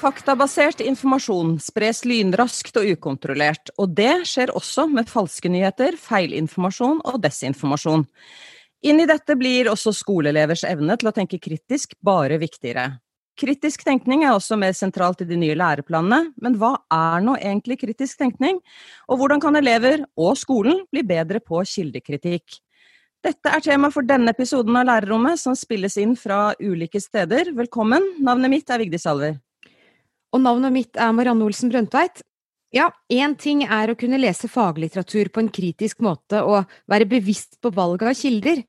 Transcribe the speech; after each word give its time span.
Faktabasert 0.00 0.80
informasjon 0.80 1.58
spres 1.60 2.00
lynraskt 2.08 2.76
og 2.80 2.86
ukontrollert, 2.88 3.70
og 3.76 3.92
det 3.98 4.24
skjer 4.28 4.50
også 4.56 4.86
med 4.88 5.10
falske 5.12 5.50
nyheter, 5.52 5.98
feilinformasjon 6.00 7.02
og 7.04 7.20
desinformasjon. 7.20 8.06
Inn 8.80 9.02
i 9.02 9.06
dette 9.08 9.36
blir 9.36 9.68
også 9.68 9.92
skoleelevers 9.92 10.64
evne 10.64 10.96
til 10.96 11.10
å 11.10 11.14
tenke 11.14 11.38
kritisk 11.42 11.92
bare 12.00 12.40
viktigere. 12.40 12.86
Kritisk 13.38 13.84
tenkning 13.86 14.24
er 14.24 14.34
også 14.34 14.56
mer 14.58 14.74
sentralt 14.76 15.22
i 15.22 15.28
de 15.28 15.36
nye 15.38 15.54
læreplanene, 15.56 16.32
men 16.42 16.56
hva 16.60 16.74
er 16.92 17.22
nå 17.24 17.36
egentlig 17.38 17.78
kritisk 17.80 18.18
tenkning, 18.20 18.58
og 19.08 19.20
hvordan 19.20 19.40
kan 19.40 19.56
elever 19.56 20.02
og 20.18 20.34
skolen 20.40 20.82
bli 20.92 21.04
bedre 21.06 21.40
på 21.40 21.62
kildekritikk? 21.62 22.58
Dette 23.20 23.52
er 23.52 23.60
tema 23.60 23.90
for 23.92 24.06
denne 24.08 24.32
episoden 24.32 24.76
av 24.80 24.86
Lærerrommet, 24.88 25.36
som 25.40 25.52
spilles 25.56 25.98
inn 26.00 26.14
fra 26.16 26.54
ulike 26.56 27.00
steder. 27.00 27.52
Velkommen, 27.56 28.14
navnet 28.24 28.52
mitt 28.52 28.72
er 28.72 28.80
Vigdis 28.80 29.04
Alver. 29.08 29.36
Og 30.32 30.40
navnet 30.40 30.72
mitt 30.72 30.96
er 30.96 31.12
Marianne 31.12 31.44
Olsen 31.44 31.72
Brøndtveit. 31.72 32.22
Ja, 32.70 32.86
én 33.10 33.32
ting 33.34 33.64
er 33.66 33.90
å 33.90 33.96
kunne 33.98 34.18
lese 34.20 34.46
faglitteratur 34.46 35.32
på 35.34 35.42
en 35.42 35.48
kritisk 35.50 36.04
måte 36.06 36.44
og 36.46 36.70
være 36.90 37.08
bevisst 37.10 37.58
på 37.58 37.72
valget 37.74 38.12
av 38.12 38.14
kilder, 38.14 38.62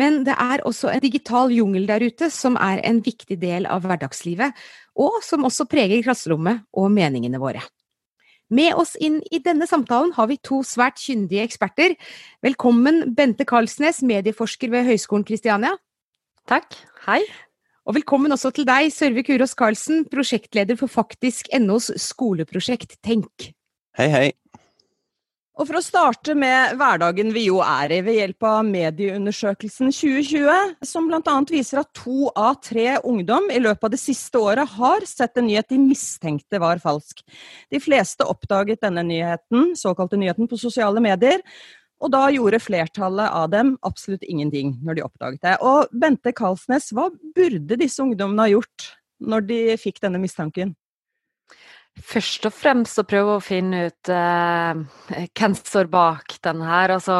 men 0.00 0.22
det 0.24 0.32
er 0.40 0.64
også 0.64 0.88
en 0.88 1.02
digital 1.04 1.52
jungel 1.52 1.84
der 1.90 2.06
ute 2.08 2.30
som 2.32 2.56
er 2.56 2.80
en 2.88 3.02
viktig 3.04 3.36
del 3.42 3.68
av 3.68 3.84
hverdagslivet, 3.84 4.56
og 4.96 5.20
som 5.26 5.44
også 5.44 5.68
preger 5.68 6.00
klasserommet 6.06 6.64
og 6.72 6.88
meningene 6.96 7.42
våre. 7.42 7.60
Med 8.48 8.80
oss 8.80 8.94
inn 8.96 9.20
i 9.28 9.42
denne 9.44 9.68
samtalen 9.68 10.14
har 10.16 10.28
vi 10.30 10.40
to 10.40 10.62
svært 10.64 10.96
kyndige 11.00 11.44
eksperter. 11.44 11.98
Velkommen 12.44 13.10
Bente 13.16 13.44
Karlsnes, 13.48 14.00
medieforsker 14.04 14.72
ved 14.72 14.88
Høgskolen 14.88 15.24
Kristiania. 15.28 15.76
Takk. 16.48 16.76
Hei. 17.04 17.20
Og 17.84 17.98
velkommen 17.98 18.32
også 18.32 18.48
til 18.56 18.64
deg, 18.64 18.86
Sørve 18.88 19.20
Kurås 19.26 19.52
Karlsen, 19.58 20.06
prosjektleder 20.08 20.78
for 20.80 20.88
Faktisk.nos 20.88 21.90
skoleprosjekt 22.00 22.96
Tenk. 23.04 23.50
Hei, 23.98 24.06
hei. 24.08 24.30
Og 25.54 25.68
for 25.68 25.78
å 25.78 25.82
starte 25.84 26.32
med 26.34 26.78
hverdagen 26.80 27.28
vi 27.36 27.44
jo 27.50 27.60
er 27.62 27.92
i 27.92 28.00
ved 28.02 28.16
hjelp 28.16 28.46
av 28.48 28.64
Medieundersøkelsen 28.66 29.92
2020, 29.92 30.72
som 30.88 31.12
bl.a. 31.12 31.36
viser 31.52 31.82
at 31.84 31.92
to 31.94 32.32
av 32.32 32.56
tre 32.64 32.96
ungdom 33.04 33.52
i 33.52 33.60
løpet 33.60 33.86
av 33.86 33.92
det 33.92 34.00
siste 34.00 34.40
året 34.40 34.74
har 34.80 35.04
sett 35.06 35.36
en 35.36 35.46
nyhet 35.46 35.68
de 35.70 35.78
mistenkte 35.84 36.58
var 36.64 36.80
falsk. 36.82 37.20
De 37.68 37.84
fleste 37.84 38.24
oppdaget 38.24 38.80
denne 38.82 39.04
nyheten, 39.06 39.74
såkalte 39.78 40.18
nyheten, 40.18 40.48
på 40.48 40.58
sosiale 40.58 41.04
medier. 41.04 41.44
Og 42.02 42.10
da 42.12 42.26
gjorde 42.34 42.62
flertallet 42.62 43.30
av 43.30 43.50
dem 43.52 43.74
absolutt 43.86 44.24
ingenting 44.26 44.74
når 44.84 44.98
de 44.98 45.04
oppdaget 45.06 45.44
det. 45.44 45.56
Og 45.64 45.92
Bente 45.94 46.34
Kalsnes, 46.36 46.90
hva 46.94 47.10
burde 47.36 47.78
disse 47.80 48.02
ungdommene 48.02 48.46
ha 48.46 48.54
gjort 48.56 48.88
når 49.24 49.46
de 49.48 49.60
fikk 49.80 50.02
denne 50.04 50.20
mistanken? 50.20 50.74
Først 51.94 52.42
og 52.48 52.50
fremst 52.50 52.98
å 52.98 53.04
prøve 53.06 53.36
å 53.36 53.42
finne 53.42 53.84
ut 53.86 54.10
eh, 54.10 54.80
hvem 55.30 55.54
står 55.54 55.86
bak 55.92 56.34
den 56.42 56.64
her. 56.66 56.96
Altså, 56.96 57.18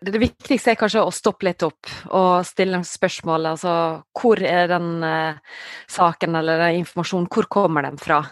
det 0.00 0.22
viktigste 0.22 0.72
er 0.72 0.78
kanskje 0.80 1.02
å 1.04 1.12
stoppe 1.12 1.44
litt 1.50 1.60
opp 1.66 1.90
og 2.16 2.40
stille 2.48 2.80
spørsmål. 2.88 3.50
Altså, 3.52 3.74
hvor 4.16 4.40
er 4.40 4.72
den 4.72 5.04
eh, 5.04 5.60
saken 5.92 6.40
eller 6.40 6.64
den 6.64 6.80
informasjonen, 6.80 7.28
hvor 7.28 7.50
kommer 7.52 7.84
den 7.84 8.00
fra? 8.00 8.22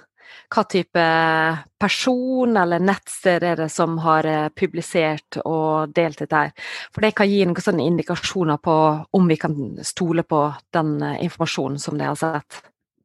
Hva 0.55 0.65
type 0.71 1.05
person 1.81 2.57
eller 2.57 2.83
nettsted 2.83 3.45
er 3.45 3.59
det 3.65 3.71
som 3.73 3.97
har 4.05 4.29
eh, 4.29 4.51
publisert 4.57 5.41
og 5.45 5.95
delt 5.97 6.23
dette. 6.23 6.45
For 6.95 7.05
det 7.05 7.15
kan 7.19 7.31
gi 7.31 7.43
noen 7.49 7.83
indikasjoner 7.85 8.61
på 8.63 8.77
om 9.17 9.29
vi 9.31 9.39
kan 9.41 9.59
stole 9.85 10.27
på 10.27 10.47
den 10.75 10.97
eh, 11.03 11.25
informasjonen 11.27 11.83
som 11.83 11.99
de 11.99 12.09
har 12.09 12.21
sett. 12.21 12.63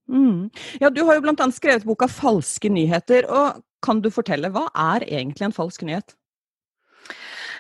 Mm. 0.10 0.50
Ja, 0.82 0.90
du 0.90 1.04
har 1.06 1.20
jo 1.20 1.26
bl.a. 1.26 1.52
skrevet 1.54 1.86
boka 1.86 2.08
'Falske 2.08 2.70
nyheter'. 2.70 3.30
og 3.30 3.62
Kan 3.82 4.02
du 4.02 4.10
fortelle, 4.12 4.50
hva 4.52 4.68
er 4.76 5.06
egentlig 5.08 5.46
en 5.46 5.56
falsk 5.56 5.86
nyhet? 5.88 6.19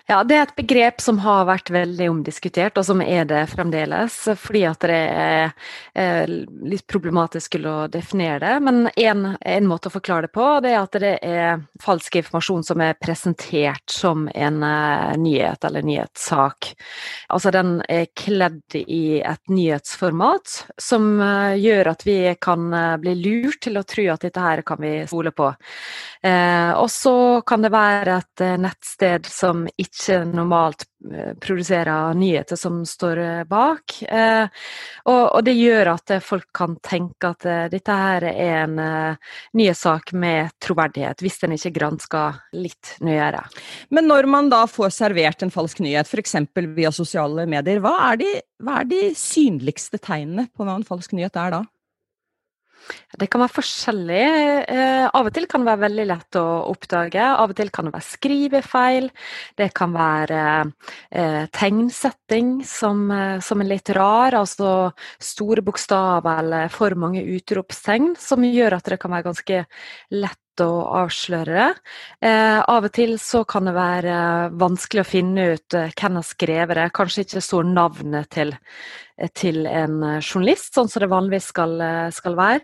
Ja, 0.09 0.23
Det 0.23 0.35
er 0.35 0.47
et 0.47 0.55
begrep 0.57 1.01
som 1.05 1.19
har 1.21 1.43
vært 1.45 1.69
veldig 1.69 2.07
omdiskutert, 2.09 2.79
og 2.81 2.85
som 2.87 3.01
er 3.03 3.27
det 3.29 3.43
fremdeles. 3.51 4.15
Fordi 4.41 4.63
at 4.65 4.81
det 4.89 5.01
er 6.01 6.31
litt 6.65 6.87
problematisk 6.89 7.59
å 7.61 7.83
definere 7.93 8.39
det. 8.41 8.55
Men 8.65 8.87
en, 8.89 9.67
måte 9.69 9.91
å 9.91 9.93
forklare 9.93 10.25
det 10.25 10.33
på, 10.33 10.47
det 10.65 10.71
er 10.73 10.79
at 10.79 10.97
det 11.03 11.11
er 11.21 11.61
falsk 11.83 12.17
informasjon 12.23 12.65
som 12.65 12.81
er 12.81 12.97
presentert 12.97 13.85
som 13.93 14.25
en 14.33 14.57
uh, 14.65 15.13
nyhet 15.13 15.69
eller 15.69 15.85
nyhetssak. 15.85 16.71
Altså 17.29 17.53
den 17.53 17.75
er 17.85 18.09
kledd 18.17 18.79
i 18.81 19.21
et 19.21 19.53
nyhetsformat 19.53 20.57
som 20.81 21.21
uh, 21.21 21.53
gjør 21.53 21.91
at 21.93 22.07
vi 22.09 22.17
kan 22.41 22.65
bli 22.97 23.13
lurt 23.21 23.61
til 23.67 23.77
å 23.77 23.85
tro 23.85 24.09
at 24.09 24.25
dette 24.25 24.41
her 24.41 24.65
kan 24.65 24.81
vi 24.81 24.95
stole 25.05 25.29
på. 25.37 25.53
og 26.79 26.89
så 26.91 27.15
kan 27.47 27.61
det 27.61 27.69
være 27.71 28.17
et 28.17 28.43
nettsted 28.59 29.27
som 29.29 29.67
ikke 29.77 29.98
ikke 29.99 30.17
normalt 30.31 30.85
eh, 31.11 31.33
produserer 31.41 32.13
nyheter 32.17 32.55
som 32.59 32.81
står 32.87 33.21
eh, 33.23 33.43
bak. 33.49 33.95
Eh, 34.07 34.47
og, 35.11 35.39
det 35.45 35.55
gjør 35.57 35.93
at 35.93 36.13
folk 36.23 36.47
kan 36.55 36.77
tenke 36.85 37.31
at 37.33 37.47
dette 37.73 37.95
her 37.95 38.25
er 38.29 38.65
en 38.65 38.79
nyhetssak 39.57 40.13
med 40.13 40.53
troverdighet, 40.61 41.21
hvis 41.23 41.39
den 41.43 41.55
ikke 41.55 41.73
gransker 41.79 42.39
litt 42.55 42.95
nøyere. 43.05 43.41
Men 43.95 44.09
når 44.09 44.29
man 44.29 44.51
da 44.51 44.65
får 44.69 44.93
servert 44.95 45.43
en 45.43 45.53
falsk 45.53 45.81
nyhet, 45.83 46.07
f.eks. 46.07 46.37
via 46.75 46.91
sosiale 46.95 47.47
medier, 47.49 47.81
hva 47.83 47.95
er, 48.11 48.21
de, 48.21 48.31
hva 48.63 48.81
er 48.81 48.91
de 48.91 49.03
synligste 49.17 50.01
tegnene 50.01 50.49
på 50.53 50.67
hva 50.67 50.77
en 50.79 50.87
falsk 50.87 51.15
nyhet 51.17 51.39
er 51.39 51.59
da? 51.59 51.63
Det 53.19 53.27
kan 53.31 53.41
være 53.43 53.55
forskjellig. 53.55 54.23
Eh, 54.69 55.05
av 55.05 55.27
og 55.27 55.33
til 55.35 55.47
kan 55.49 55.63
det 55.63 55.71
være 55.71 55.83
veldig 55.85 56.05
lett 56.09 56.39
å 56.39 56.45
oppdage. 56.71 57.21
Av 57.21 57.51
og 57.51 57.57
til 57.57 57.71
kan 57.73 57.89
det 57.89 57.93
være 57.95 58.07
skrivefeil. 58.07 59.09
Det 59.59 59.69
kan 59.77 59.95
være 59.95 60.43
eh, 61.11 61.45
tegnsetting 61.55 62.59
som, 62.67 63.05
eh, 63.13 63.37
som, 63.45 63.63
er 63.63 63.71
litt 63.73 63.93
rar. 63.97 64.37
Altså 64.39 64.91
store 65.19 65.65
bokstaver 65.65 66.43
eller 66.43 66.73
for 66.73 66.95
mange 66.99 67.25
utropstegn, 67.37 68.13
som 68.19 68.45
gjør 68.45 68.79
at 68.79 68.93
det 68.93 69.01
kan 69.01 69.15
være 69.15 69.29
ganske 69.31 69.63
lett 70.15 70.43
å 70.63 70.85
avsløre. 71.03 71.73
Eh, 72.21 72.59
av 72.59 72.87
og 72.87 72.93
til 72.95 73.17
så 73.21 73.43
kan 73.47 73.67
det 73.67 73.75
være 73.75 74.15
vanskelig 74.59 75.03
å 75.03 75.07
finne 75.07 75.51
ut 75.55 75.75
eh, 75.77 75.93
hvem 75.95 76.19
har 76.19 76.25
skrevet 76.27 76.79
det. 76.79 76.89
Kanskje 76.95 77.25
ikke 77.25 77.43
står 77.43 77.67
navnet 77.69 78.29
til, 78.33 78.53
eh, 79.17 79.31
til 79.35 79.67
en 79.69 79.97
eh, 80.03 80.19
journalist, 80.19 80.73
sånn 80.75 80.91
som 80.91 81.03
det 81.03 81.09
vanligvis 81.11 81.49
skal, 81.53 81.75
skal 82.15 82.37
være. 82.39 82.63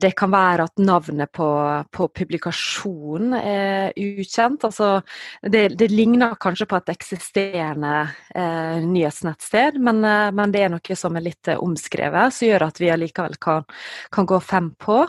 Det 0.00 0.12
kan 0.18 0.32
være 0.34 0.68
at 0.68 0.84
navnet 0.84 1.32
på, 1.34 1.48
på 1.94 2.08
publikasjonen 2.20 3.36
er 3.40 3.96
ukjent. 4.00 4.68
Altså, 4.68 4.92
det, 5.42 5.66
det, 5.80 5.90
ligner 5.92 6.38
kanskje 6.40 6.68
på 6.70 6.80
et 6.80 6.94
eksisterende 6.94 7.96
eh, 8.34 8.78
nyhetsnettsted, 8.84 9.80
men, 9.82 10.00
men, 10.04 10.54
det 10.54 10.64
er 10.64 10.72
noe 10.72 10.96
som 10.98 11.16
er 11.18 11.28
litt 11.28 11.52
omskrevet, 11.56 12.34
som 12.34 12.48
gjør 12.48 12.68
at 12.68 12.80
vi 12.80 12.94
allikevel 12.94 13.36
kan, 13.42 13.68
kan 14.14 14.28
gå 14.28 14.40
fem 14.44 14.72
på. 14.80 15.04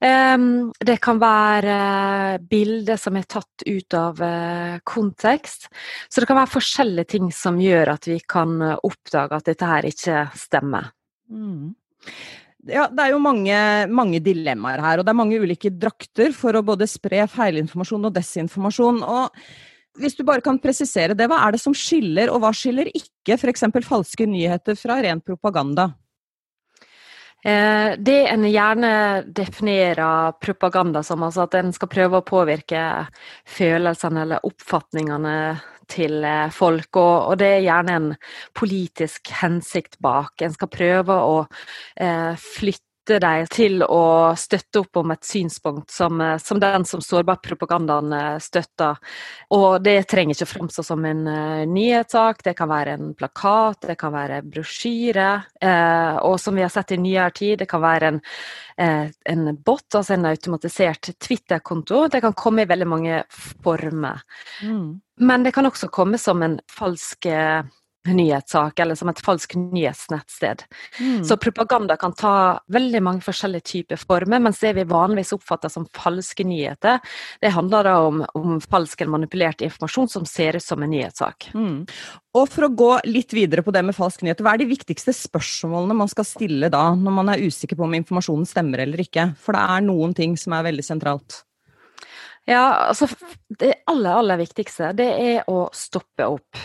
Um, 0.00 0.70
det 0.80 0.96
kan 1.04 1.18
være 1.20 1.76
uh, 1.76 2.42
bilder 2.48 2.96
som 2.96 3.18
er 3.20 3.26
tatt 3.28 3.66
ut 3.66 3.96
av 3.98 4.20
uh, 4.24 4.78
kontekst. 4.88 5.68
Så 6.08 6.22
det 6.22 6.28
kan 6.30 6.38
være 6.40 6.54
forskjellige 6.54 7.10
ting 7.16 7.26
som 7.36 7.60
gjør 7.60 7.92
at 7.98 8.08
vi 8.08 8.16
kan 8.24 8.54
uh, 8.64 8.78
oppdage 8.86 9.36
at 9.36 9.50
dette 9.52 9.68
her 9.68 9.88
ikke 9.90 10.22
stemmer. 10.40 10.88
Mm. 11.28 11.74
Ja, 12.70 12.86
det 12.88 13.04
er 13.04 13.12
jo 13.12 13.20
mange, 13.20 13.58
mange, 13.92 14.22
dilemmaer 14.24 14.80
her, 14.84 15.00
og 15.00 15.04
det 15.04 15.12
er 15.12 15.20
mange 15.20 15.40
ulike 15.40 15.72
drakter 15.72 16.32
for 16.36 16.56
å 16.56 16.64
både 16.64 16.88
spre 16.88 17.26
feilinformasjon 17.28 18.08
og 18.08 18.16
desinformasjon. 18.16 19.04
og 19.04 19.36
hvis 20.00 20.16
du 20.16 20.22
bare 20.24 20.40
kan 20.44 20.58
presisere 20.62 21.16
det, 21.18 21.26
hva 21.28 21.42
er 21.44 21.56
det 21.56 21.60
som 21.60 21.74
skiller, 21.76 22.30
og 22.32 22.40
hva 22.40 22.52
skiller 22.56 22.88
ikke 22.94 23.36
f.eks. 23.36 23.66
falske 23.84 24.24
nyheter 24.28 24.78
fra 24.78 25.00
ren 25.02 25.20
propaganda? 25.20 25.90
Eh, 27.44 27.94
det 27.98 28.18
en 28.28 28.44
gjerne 28.44 28.92
definerer 29.24 30.32
propaganda 30.44 31.02
som, 31.02 31.22
altså 31.24 31.46
at 31.46 31.56
en 31.56 31.72
skal 31.72 31.88
prøve 31.88 32.20
å 32.20 32.26
påvirke 32.26 32.82
følelsene 33.48 34.26
eller 34.26 34.44
oppfatningene 34.44 35.36
til 35.90 36.20
eh, 36.26 36.50
folk, 36.52 37.00
og, 37.00 37.38
det 37.40 37.48
er 37.54 37.64
gjerne 37.64 37.96
en 37.96 38.12
politisk 38.56 39.32
hensikt 39.40 39.98
bak. 40.04 40.36
En 40.44 40.54
skal 40.54 40.72
prøve 40.72 41.16
å 41.16 41.42
eh, 41.96 42.36
flytte 42.36 42.89
flytte 43.10 43.26
dem 43.26 43.46
til 43.50 43.82
å 43.82 44.34
støtte 44.36 44.80
opp 44.80 44.96
om 45.00 45.10
et 45.10 45.24
synspunkt 45.24 45.90
som, 45.90 46.20
eh, 46.20 46.38
som 46.38 46.60
den 46.60 46.84
som 46.84 47.00
sårbarpropagandaen 47.00 48.12
eh, 48.12 48.38
støtter. 48.38 48.98
Og 49.50 49.82
det 49.82 50.06
trenger 50.08 50.34
ikke 50.34 50.46
framstå 50.46 50.84
som 50.84 51.04
en 51.04 51.26
uh, 51.26 51.66
nyhetssak, 51.66 52.42
det 52.44 52.54
kan 52.56 52.68
være 52.68 52.94
en 52.94 53.14
plakat, 53.14 53.86
det 53.88 53.96
kan 53.98 54.12
være 54.12 54.42
brosjyre. 54.42 55.42
Og 56.22 56.38
som 56.40 56.54
vi 56.54 56.62
har 56.62 56.70
sett 56.70 56.92
i 56.92 56.98
nyere 57.00 57.30
tid, 57.34 57.58
det 57.58 57.66
kan 57.68 57.82
være 57.82 58.08
en, 58.10 58.20
en 58.78 59.56
bot, 59.56 59.86
altså 59.94 60.14
en 60.14 60.28
automatisert 60.30 61.10
Twitter-konto. 61.18 62.06
Det 62.12 62.20
kan 62.22 62.36
komme 62.38 62.62
i 62.62 62.70
veldig 62.70 62.88
mange 62.88 63.22
former. 63.64 64.22
Mm. 64.62 65.00
Men 65.26 65.44
det 65.44 65.52
kan 65.56 65.66
også 65.66 65.90
komme 65.92 66.18
som 66.18 66.42
en 66.42 66.58
falsk 66.70 67.26
nyhetssak 68.08 68.78
eller 68.80 68.96
som 68.96 69.10
et 69.12 69.20
falsk 69.20 69.54
nyhetsnettsted. 69.60 70.64
Mm. 71.00 71.24
Så 71.24 71.36
propaganda 71.36 71.96
kan 72.00 72.14
ta 72.16 72.60
veldig 72.72 73.02
mange 73.04 73.24
forskjellige 73.24 73.66
typer 73.72 74.00
former, 74.00 74.40
mens 74.40 74.62
det 74.62 74.72
vi 74.78 74.86
vanligvis 74.88 75.34
oppfatter 75.36 75.72
som 75.72 75.86
falske 75.96 76.46
nyheter, 76.48 77.00
det 77.40 77.52
handler 77.52 77.84
da 77.90 77.98
om, 78.06 78.22
om 78.38 78.56
falsk 78.64 79.02
eller 79.02 79.18
manipulert 79.18 79.64
informasjon 79.66 80.08
som 80.08 80.26
ser 80.28 80.56
ut 80.56 80.64
som 80.64 80.82
en 80.82 80.92
nyhetssak. 80.94 81.50
Mm. 81.54 81.84
Og 82.40 82.48
for 82.48 82.66
å 82.66 82.72
gå 82.72 82.90
litt 83.10 83.34
videre 83.36 83.64
på 83.66 83.74
det 83.74 83.84
med 83.84 83.96
falsk 83.96 84.24
nyhet, 84.24 84.40
hva 84.40 84.54
er 84.54 84.62
de 84.62 84.70
viktigste 84.70 85.14
spørsmålene 85.16 85.98
man 85.98 86.10
skal 86.10 86.28
stille 86.28 86.72
da, 86.72 86.88
når 86.96 87.16
man 87.20 87.34
er 87.34 87.44
usikker 87.44 87.76
på 87.76 87.84
om 87.88 88.00
informasjonen 88.00 88.48
stemmer 88.48 88.86
eller 88.86 89.04
ikke? 89.04 89.32
For 89.42 89.56
det 89.56 89.68
er 89.76 89.86
noen 89.86 90.16
ting 90.16 90.38
som 90.40 90.56
er 90.56 90.68
veldig 90.70 90.86
sentralt. 90.86 91.42
Ja, 92.48 92.88
altså 92.88 93.06
det 93.60 93.74
aller, 93.90 94.14
aller 94.16 94.40
viktigste, 94.40 94.94
det 94.96 95.08
er 95.12 95.50
å 95.50 95.66
stoppe 95.76 96.26
opp 96.26 96.62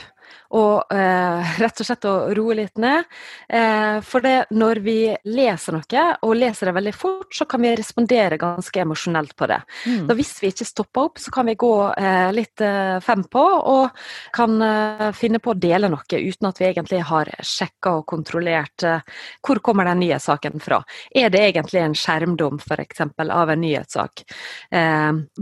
og 0.54 0.94
eh, 0.94 1.56
rett 1.64 1.82
og 1.82 1.88
slett 1.88 2.08
å 2.10 2.16
roe 2.36 2.58
litt 2.58 2.78
ned. 2.82 3.06
Eh, 3.50 4.00
for 4.06 4.26
det, 4.26 4.36
når 4.56 4.82
vi 4.86 5.00
leser 5.32 5.76
noe, 5.76 6.06
og 6.22 6.36
leser 6.38 6.70
det 6.70 6.76
veldig 6.78 6.96
fort, 6.96 7.32
så 7.36 7.48
kan 7.50 7.64
vi 7.66 7.74
respondere 7.76 8.40
ganske 8.42 8.82
emosjonelt 8.82 9.36
på 9.36 9.50
det. 9.52 9.62
Mm. 9.86 10.06
Da 10.10 10.18
hvis 10.18 10.34
vi 10.44 10.52
ikke 10.54 10.68
stopper 10.68 11.10
opp, 11.10 11.22
så 11.22 11.34
kan 11.34 11.50
vi 11.50 11.58
gå 11.60 11.74
eh, 11.94 12.30
litt 12.36 12.62
eh, 12.64 12.98
fem 13.04 13.26
på, 13.32 13.44
og 13.44 14.06
kan 14.36 14.58
eh, 14.62 15.10
finne 15.18 15.42
på 15.44 15.54
å 15.54 15.60
dele 15.60 15.90
noe 15.92 16.04
uten 16.06 16.50
at 16.50 16.62
vi 16.62 16.70
egentlig 16.70 17.02
har 17.10 17.32
sjekka 17.46 17.98
og 18.00 18.06
kontrollert 18.10 18.86
eh, 18.86 19.24
hvor 19.46 19.62
kommer 19.66 19.90
den 19.90 20.04
nye 20.04 20.20
saken 20.22 20.62
fra. 20.64 20.82
Er 21.16 21.32
det 21.34 21.42
egentlig 21.50 21.82
en 21.82 21.98
skjermdom 21.98 22.60
f.eks. 22.62 23.04
av 23.26 23.50
en 23.50 23.62
nyhetssak? 23.62 24.26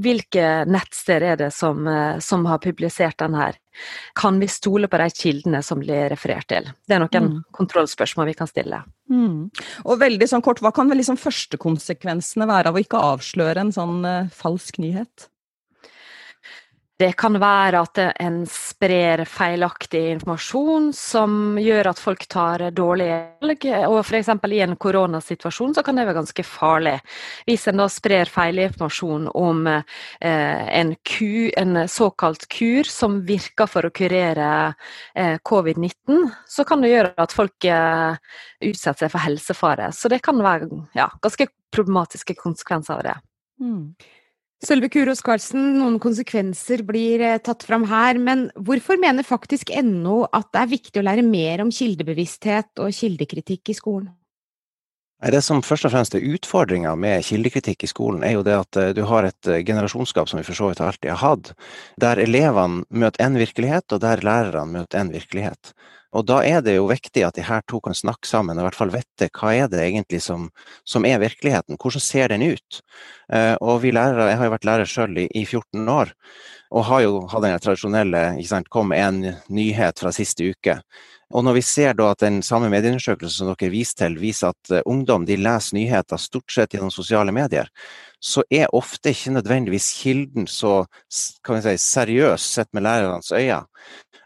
hvilke 0.03 0.44
nettsteder 0.69 1.33
er 1.33 1.38
det 1.39 1.49
som, 1.56 1.88
som 2.21 2.45
har 2.47 2.61
publisert 2.63 3.17
den 3.19 3.35
her? 3.38 3.57
Kan 4.19 4.39
vi 4.41 4.49
stole 4.51 4.89
på 4.91 4.99
de 5.01 5.09
kildene 5.13 5.63
som 5.65 5.81
blir 5.81 6.09
referert 6.13 6.47
til? 6.51 6.69
Det 6.87 6.97
er 6.97 7.03
noen 7.03 7.29
mm. 7.29 7.37
kontrollspørsmål 7.55 8.31
vi 8.31 8.37
kan 8.39 8.49
stille. 8.49 8.83
Mm. 9.11 9.49
Og 9.83 9.99
veldig 10.01 10.29
sånn 10.29 10.43
kort, 10.45 10.61
Hva 10.63 10.71
kan 10.75 10.89
vel 10.89 11.01
liksom 11.01 11.19
førstekonsekvensene 11.19 12.47
være 12.49 12.71
av 12.71 12.77
å 12.77 12.83
ikke 12.83 13.01
avsløre 13.13 13.65
en 13.65 13.73
sånn 13.75 14.01
uh, 14.07 14.31
falsk 14.33 14.79
nyhet? 14.81 15.27
Det 17.00 17.10
kan 17.18 17.40
være 17.42 17.80
at 17.81 18.00
en 18.22 18.44
sprer 18.45 19.24
feilaktig 19.25 20.01
informasjon 20.12 20.92
som 20.94 21.57
gjør 21.57 21.90
at 21.90 22.00
folk 22.00 22.28
tar 22.30 22.68
dårlige 22.75 23.18
valg. 23.42 23.66
Og 23.90 23.98
f.eks. 24.04 24.30
i 24.30 24.62
en 24.62 24.75
koronasituasjon 24.78 25.74
så 25.74 25.84
kan 25.84 25.98
det 25.98 26.06
være 26.06 26.19
ganske 26.19 26.45
farlig. 26.45 26.94
Hvis 27.50 27.66
en 27.72 27.81
da 27.81 27.90
sprer 27.90 28.30
feilinformasjon 28.30 29.28
om 29.34 29.66
eh, 29.74 30.63
en, 30.78 30.94
ku, 31.01 31.50
en, 31.57 31.81
såkalt 31.90 32.45
kur 32.54 32.86
som 32.86 33.24
virker 33.25 33.68
for 33.74 33.90
å 33.90 33.94
kurere 33.94 34.54
eh, 35.18 35.40
covid-19, 35.42 36.30
så 36.45 36.63
kan 36.68 36.86
det 36.86 36.94
gjøre 36.94 37.16
at 37.25 37.34
folk 37.34 37.74
eh, 37.74 38.22
utsetter 38.69 39.07
seg 39.07 39.16
for 39.18 39.25
helsefare. 39.25 39.90
Så 39.98 40.13
det 40.13 40.22
kan 40.22 40.45
være 40.45 40.69
ja, 40.94 41.10
ganske 41.25 41.50
problematiske 41.74 42.38
konsekvenser 42.38 43.01
av 43.01 43.07
det. 43.10 43.22
Mm. 43.66 43.88
Sølve 44.63 44.88
Kurås 44.91 45.23
Karlsen, 45.25 45.73
noen 45.79 45.97
konsekvenser 46.03 46.85
blir 46.88 47.23
eh, 47.23 47.39
tatt 47.44 47.65
fram 47.67 47.88
her, 47.89 48.19
men 48.21 48.45
hvorfor 48.55 49.00
mener 49.01 49.25
faktisk 49.27 49.73
NO 49.83 50.23
at 50.31 50.51
det 50.53 50.61
er 50.61 50.73
viktig 50.77 51.01
å 51.01 51.07
lære 51.07 51.25
mer 51.27 51.63
om 51.65 51.71
kildebevissthet 51.73 52.83
og 52.83 52.94
kildekritikk 52.95 53.73
i 53.73 53.77
skolen? 53.77 54.11
Det 55.23 55.39
som 55.39 55.61
først 55.63 55.88
og 55.88 55.94
fremst 55.94 56.15
er 56.17 56.25
utfordringa 56.35 56.97
med 57.00 57.23
kildekritikk 57.23 57.85
i 57.85 57.88
skolen, 57.88 58.25
er 58.27 58.33
jo 58.35 58.44
det 58.44 58.55
at 58.59 58.79
eh, 58.79 58.91
du 58.95 59.05
har 59.07 59.27
et 59.27 59.47
eh, 59.47 59.63
generasjonsskap 59.63 60.27
som 60.27 60.39
vi 60.39 60.47
for 60.47 60.59
så 60.59 60.71
vidt 60.71 60.83
alltid 60.83 61.13
har 61.13 61.21
hatt, 61.21 61.53
der 62.01 62.19
elevene 62.23 62.83
møter 62.91 63.23
én 63.23 63.39
virkelighet, 63.39 63.88
og 63.95 64.03
der 64.03 64.23
lærerne 64.23 64.79
møter 64.79 64.99
én 64.99 65.13
virkelighet. 65.13 65.71
Og 66.13 66.25
da 66.30 66.39
er 66.45 66.62
det 66.62 66.75
jo 66.77 66.89
viktig 66.89 67.24
at 67.25 67.38
de 67.38 67.45
her 67.45 67.63
to 67.69 67.80
kan 67.83 67.95
snakke 67.98 68.30
sammen 68.30 68.57
og 68.57 68.63
i 68.63 68.68
hvert 68.68 68.77
fall 68.77 68.94
vite 68.94 69.30
hva 69.33 69.54
er 69.57 69.69
det 69.71 69.81
egentlig 69.81 70.21
som, 70.25 70.50
som 70.86 71.07
er 71.10 71.21
virkeligheten, 71.24 71.80
hvordan 71.81 72.04
ser 72.04 72.30
den 72.30 72.45
ut? 72.45 72.81
Uh, 73.33 73.56
og 73.62 73.81
vi 73.83 73.94
lærere, 73.95 74.30
Jeg 74.30 74.38
har 74.38 74.50
jo 74.50 74.54
vært 74.54 74.68
lærer 74.69 74.89
sjøl 74.89 75.18
i, 75.18 75.27
i, 75.33 75.45
14 75.45 75.89
år, 75.89 76.13
og 76.74 76.86
har 76.89 77.01
jo 77.06 77.15
hatt 77.31 77.45
den 77.45 77.65
tradisjonelle 77.65 78.24
ikke 78.38 78.51
sant, 78.51 78.69
kom 78.69 78.94
en 78.94 79.24
nyhet 79.50 80.00
fra 80.00 80.13
siste 80.13 80.45
uke. 80.54 80.77
Og 81.33 81.42
når 81.48 81.57
vi 81.57 81.63
ser 81.65 81.95
da 81.98 82.12
at 82.13 82.21
den 82.21 82.44
samme 82.45 82.69
medieundersøkelsen 82.69 83.48
som 83.48 83.50
dere 83.50 83.71
viser 83.74 84.04
til, 84.04 84.19
viser 84.21 84.54
at 84.54 84.74
uh, 84.74 84.83
ungdom 84.86 85.25
de 85.25 85.39
leser 85.39 85.80
nyheter 85.80 86.21
stort 86.21 86.54
sett 86.54 86.75
gjennom 86.75 86.94
sosiale 86.94 87.33
medier, 87.33 87.71
så 88.24 88.45
er 88.54 88.69
ofte 88.77 89.12
ikke 89.12 89.33
nødvendigvis 89.33 89.89
kilden 89.98 90.45
så 90.48 90.83
kan 91.44 91.57
vi 91.57 91.63
si, 91.66 91.81
seriøs 91.81 92.45
sett 92.54 92.69
med 92.71 92.86
lærernes 92.86 93.33
øyne. 93.33 93.63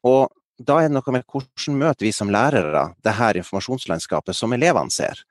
Og 0.06 0.28
da 0.58 0.80
er 0.82 0.90
det 0.90 0.98
noe 0.98 1.14
med 1.14 1.26
hvordan 1.30 1.78
møter 1.78 2.08
vi 2.08 2.12
som 2.16 2.32
lærere 2.34 2.88
det 3.06 3.14
her 3.20 3.38
informasjonslandskapet 3.38 4.36
som 4.36 4.56
elevene 4.58 4.94
ser. 4.94 5.22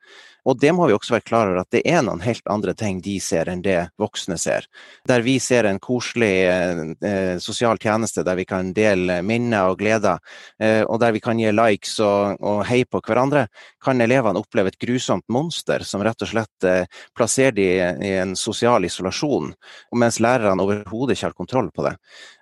Og 0.47 0.59
det 0.59 0.71
må 0.75 0.87
vi 0.87 0.95
også 0.95 1.17
være 1.17 1.27
klar 1.27 1.49
over 1.49 1.61
at 1.61 1.71
det 1.75 1.81
er 1.87 2.03
noen 2.05 2.21
helt 2.23 2.45
andre 2.47 2.73
ting 2.77 3.01
de 3.03 3.17
ser 3.23 3.49
enn 3.51 3.63
det 3.65 3.89
voksne 3.99 4.37
ser. 4.39 4.67
Der 5.07 5.23
vi 5.25 5.37
ser 5.43 5.67
en 5.67 5.79
koselig 5.83 6.31
eh, 6.47 6.83
eh, 7.03 7.35
sosial 7.43 7.79
tjeneste 7.83 8.23
der 8.23 8.39
vi 8.39 8.47
kan 8.47 8.71
dele 8.75 9.19
minner 9.27 9.73
og 9.73 9.81
gleder, 9.81 10.21
eh, 10.63 10.83
og 10.87 11.01
der 11.03 11.15
vi 11.15 11.23
kan 11.23 11.41
gi 11.41 11.51
likes 11.51 11.97
og, 12.03 12.39
og 12.39 12.63
hei 12.69 12.83
på 12.87 13.01
hverandre, 13.03 13.47
kan 13.83 13.99
elevene 14.03 14.39
oppleve 14.39 14.71
et 14.71 14.79
grusomt 14.79 15.27
monster 15.31 15.83
som 15.87 16.03
rett 16.05 16.23
og 16.23 16.31
slett 16.31 16.67
eh, 16.67 16.87
plasserer 17.17 17.57
de 17.57 17.67
i 18.07 18.13
en 18.21 18.35
sosial 18.39 18.87
isolasjon, 18.87 19.51
mens 19.99 20.21
lærerne 20.23 20.63
overhodet 20.63 21.17
ikke 21.17 21.29
har 21.29 21.37
kontroll 21.37 21.71
på 21.75 21.87
det. 21.89 21.95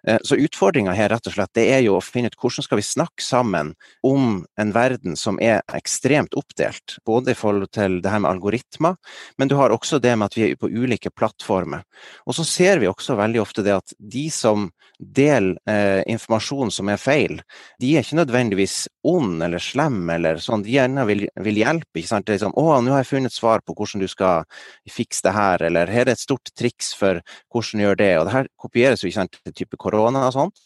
Eh, 0.08 0.20
så 0.24 0.38
utfordringa 0.38 0.94
her 0.94 1.10
rett 1.10 1.28
og 1.28 1.34
slett, 1.34 1.54
det 1.58 1.66
er 1.74 1.82
jo 1.86 1.98
å 1.98 2.04
finne 2.04 2.30
ut 2.30 2.38
hvordan 2.38 2.66
skal 2.66 2.80
vi 2.80 2.86
snakke 2.86 3.26
sammen 3.26 3.74
om 4.06 4.44
en 4.62 4.74
verden 4.76 5.18
som 5.18 5.40
er 5.42 5.64
ekstremt 5.74 6.38
oppdelt, 6.38 7.00
både 7.06 7.34
i 7.34 7.40
forhold 7.40 7.72
til 7.74 7.95
det 8.04 8.12
her 8.12 8.22
med 8.24 8.32
algoritmer, 8.32 8.96
men 9.38 9.52
du 9.52 9.56
har 9.60 9.74
også 9.74 10.00
det 10.04 10.16
med 10.18 10.30
at 10.30 10.38
vi 10.38 10.46
er 10.48 10.60
på 10.60 10.70
ulike 10.70 11.12
plattformer. 11.14 11.86
Og 12.26 12.38
så 12.38 12.46
ser 12.48 12.82
vi 12.82 12.90
også 12.90 13.18
veldig 13.20 13.42
ofte 13.42 13.66
det 13.66 13.76
at 13.76 13.96
de 14.00 14.26
som 14.34 14.70
deler 15.00 15.58
eh, 15.70 16.02
informasjon 16.12 16.72
som 16.72 16.90
er 16.92 17.02
feil, 17.02 17.42
de 17.82 17.96
er 17.96 18.06
ikke 18.06 18.20
nødvendigvis 18.22 18.78
ond 19.08 19.44
eller 19.44 19.62
slem 19.64 20.04
eller 20.14 20.40
sånn, 20.44 20.64
de 20.66 20.76
gjerne 20.78 21.06
vil, 21.10 21.26
vil 21.44 21.60
hjelpe. 21.62 22.00
ikke 22.00 22.12
sant? 22.12 22.28
Det 22.28 22.36
er 22.36 22.40
liksom, 22.40 22.56
'Å, 22.56 22.82
nå 22.82 22.96
har 22.96 23.04
jeg 23.04 23.12
funnet 23.14 23.36
svar 23.36 23.64
på 23.66 23.76
hvordan 23.76 24.04
du 24.04 24.08
skal 24.12 24.46
fikse 24.90 25.26
det 25.26 25.36
her', 25.36 25.66
eller 25.68 25.92
'her 25.92 26.08
er 26.08 26.16
et 26.16 26.20
stort 26.20 26.54
triks 26.56 26.94
for 26.94 27.22
hvordan 27.52 27.80
du 27.80 27.86
gjør 27.86 28.00
det'. 28.00 28.20
Og 28.20 28.26
det 28.26 28.34
her 28.34 28.48
kopieres 28.58 29.04
jo 29.04 29.08
ikke 29.10 29.22
sant, 29.22 29.38
til 29.44 29.54
type 29.54 29.78
korona 29.78 30.28
og 30.28 30.34
sånt. 30.34 30.66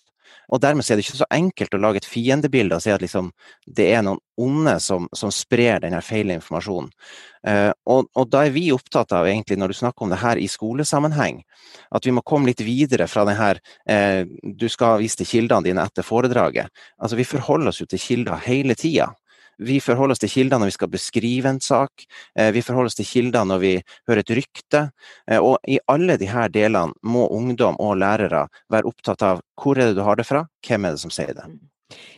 Og 0.50 0.62
dermed 0.62 0.88
er 0.88 0.98
det 0.98 1.06
ikke 1.06 1.20
så 1.22 1.28
enkelt 1.34 1.76
å 1.76 1.82
lage 1.82 2.02
et 2.02 2.10
fiendebilde 2.10 2.78
og 2.78 2.84
si 2.84 2.92
at 2.94 3.04
liksom, 3.04 3.32
det 3.66 3.90
er 3.94 4.04
noen 4.06 4.22
onde 4.40 4.76
som, 4.82 5.08
som 5.16 5.32
sprer 5.34 5.82
denne 5.84 6.00
feil 6.06 6.32
informasjonen. 6.34 6.90
Eh, 7.48 7.72
og, 7.88 8.10
og, 8.16 8.26
da 8.32 8.46
er 8.46 8.54
vi 8.56 8.66
opptatt 8.76 9.14
av, 9.16 9.28
egentlig, 9.28 9.60
når 9.60 9.72
du 9.72 9.80
snakker 9.80 10.06
om 10.06 10.14
det 10.14 10.20
her 10.24 10.40
i 10.40 10.48
skolesammenheng, 10.52 11.42
at 11.96 12.08
vi 12.08 12.14
må 12.16 12.24
komme 12.28 12.52
litt 12.52 12.64
videre 12.66 13.08
fra 13.12 13.26
det 13.28 13.38
her 13.40 13.62
eh, 13.90 14.24
du 14.44 14.68
skal 14.72 15.00
vise 15.04 15.22
til 15.22 15.30
kildene 15.30 15.70
dine 15.70 15.86
etter 15.86 16.08
foredraget. 16.08 16.72
Altså, 17.00 17.20
vi 17.20 17.28
forholder 17.28 17.72
oss 17.74 17.82
jo 17.84 17.90
til 17.90 18.04
kilder 18.04 18.42
hele 18.48 18.76
tida. 18.80 19.12
Vi 19.60 19.80
forholder 19.84 20.16
oss 20.16 20.22
til 20.24 20.32
kilder 20.32 20.62
når 20.62 20.72
vi 20.72 20.76
skal 20.78 20.92
beskrive 20.92 21.52
en 21.52 21.62
sak. 21.64 22.06
Eh, 22.38 22.52
vi 22.56 22.64
forholder 22.64 22.92
oss 22.92 23.00
til 23.00 23.08
kilder 23.08 23.48
når 23.48 23.64
vi 23.64 23.74
hører 24.08 24.24
et 24.24 24.36
rykte. 24.40 24.84
Eh, 25.30 25.40
og 25.40 25.58
i 25.68 25.80
alle 25.92 26.16
disse 26.22 26.46
delene 26.56 26.96
må 27.04 27.28
ungdom 27.36 27.80
og 27.84 27.98
lærere 28.00 28.46
være 28.72 28.88
opptatt 28.90 29.26
av 29.28 29.44
hvor 29.60 29.80
er 29.80 29.92
det 29.92 30.00
du 30.00 30.06
har 30.08 30.20
det 30.20 30.28
fra, 30.28 30.46
hvem 30.66 30.88
er 30.88 30.96
det 30.96 31.04
som 31.04 31.14
sier 31.14 31.36
det. 31.36 31.50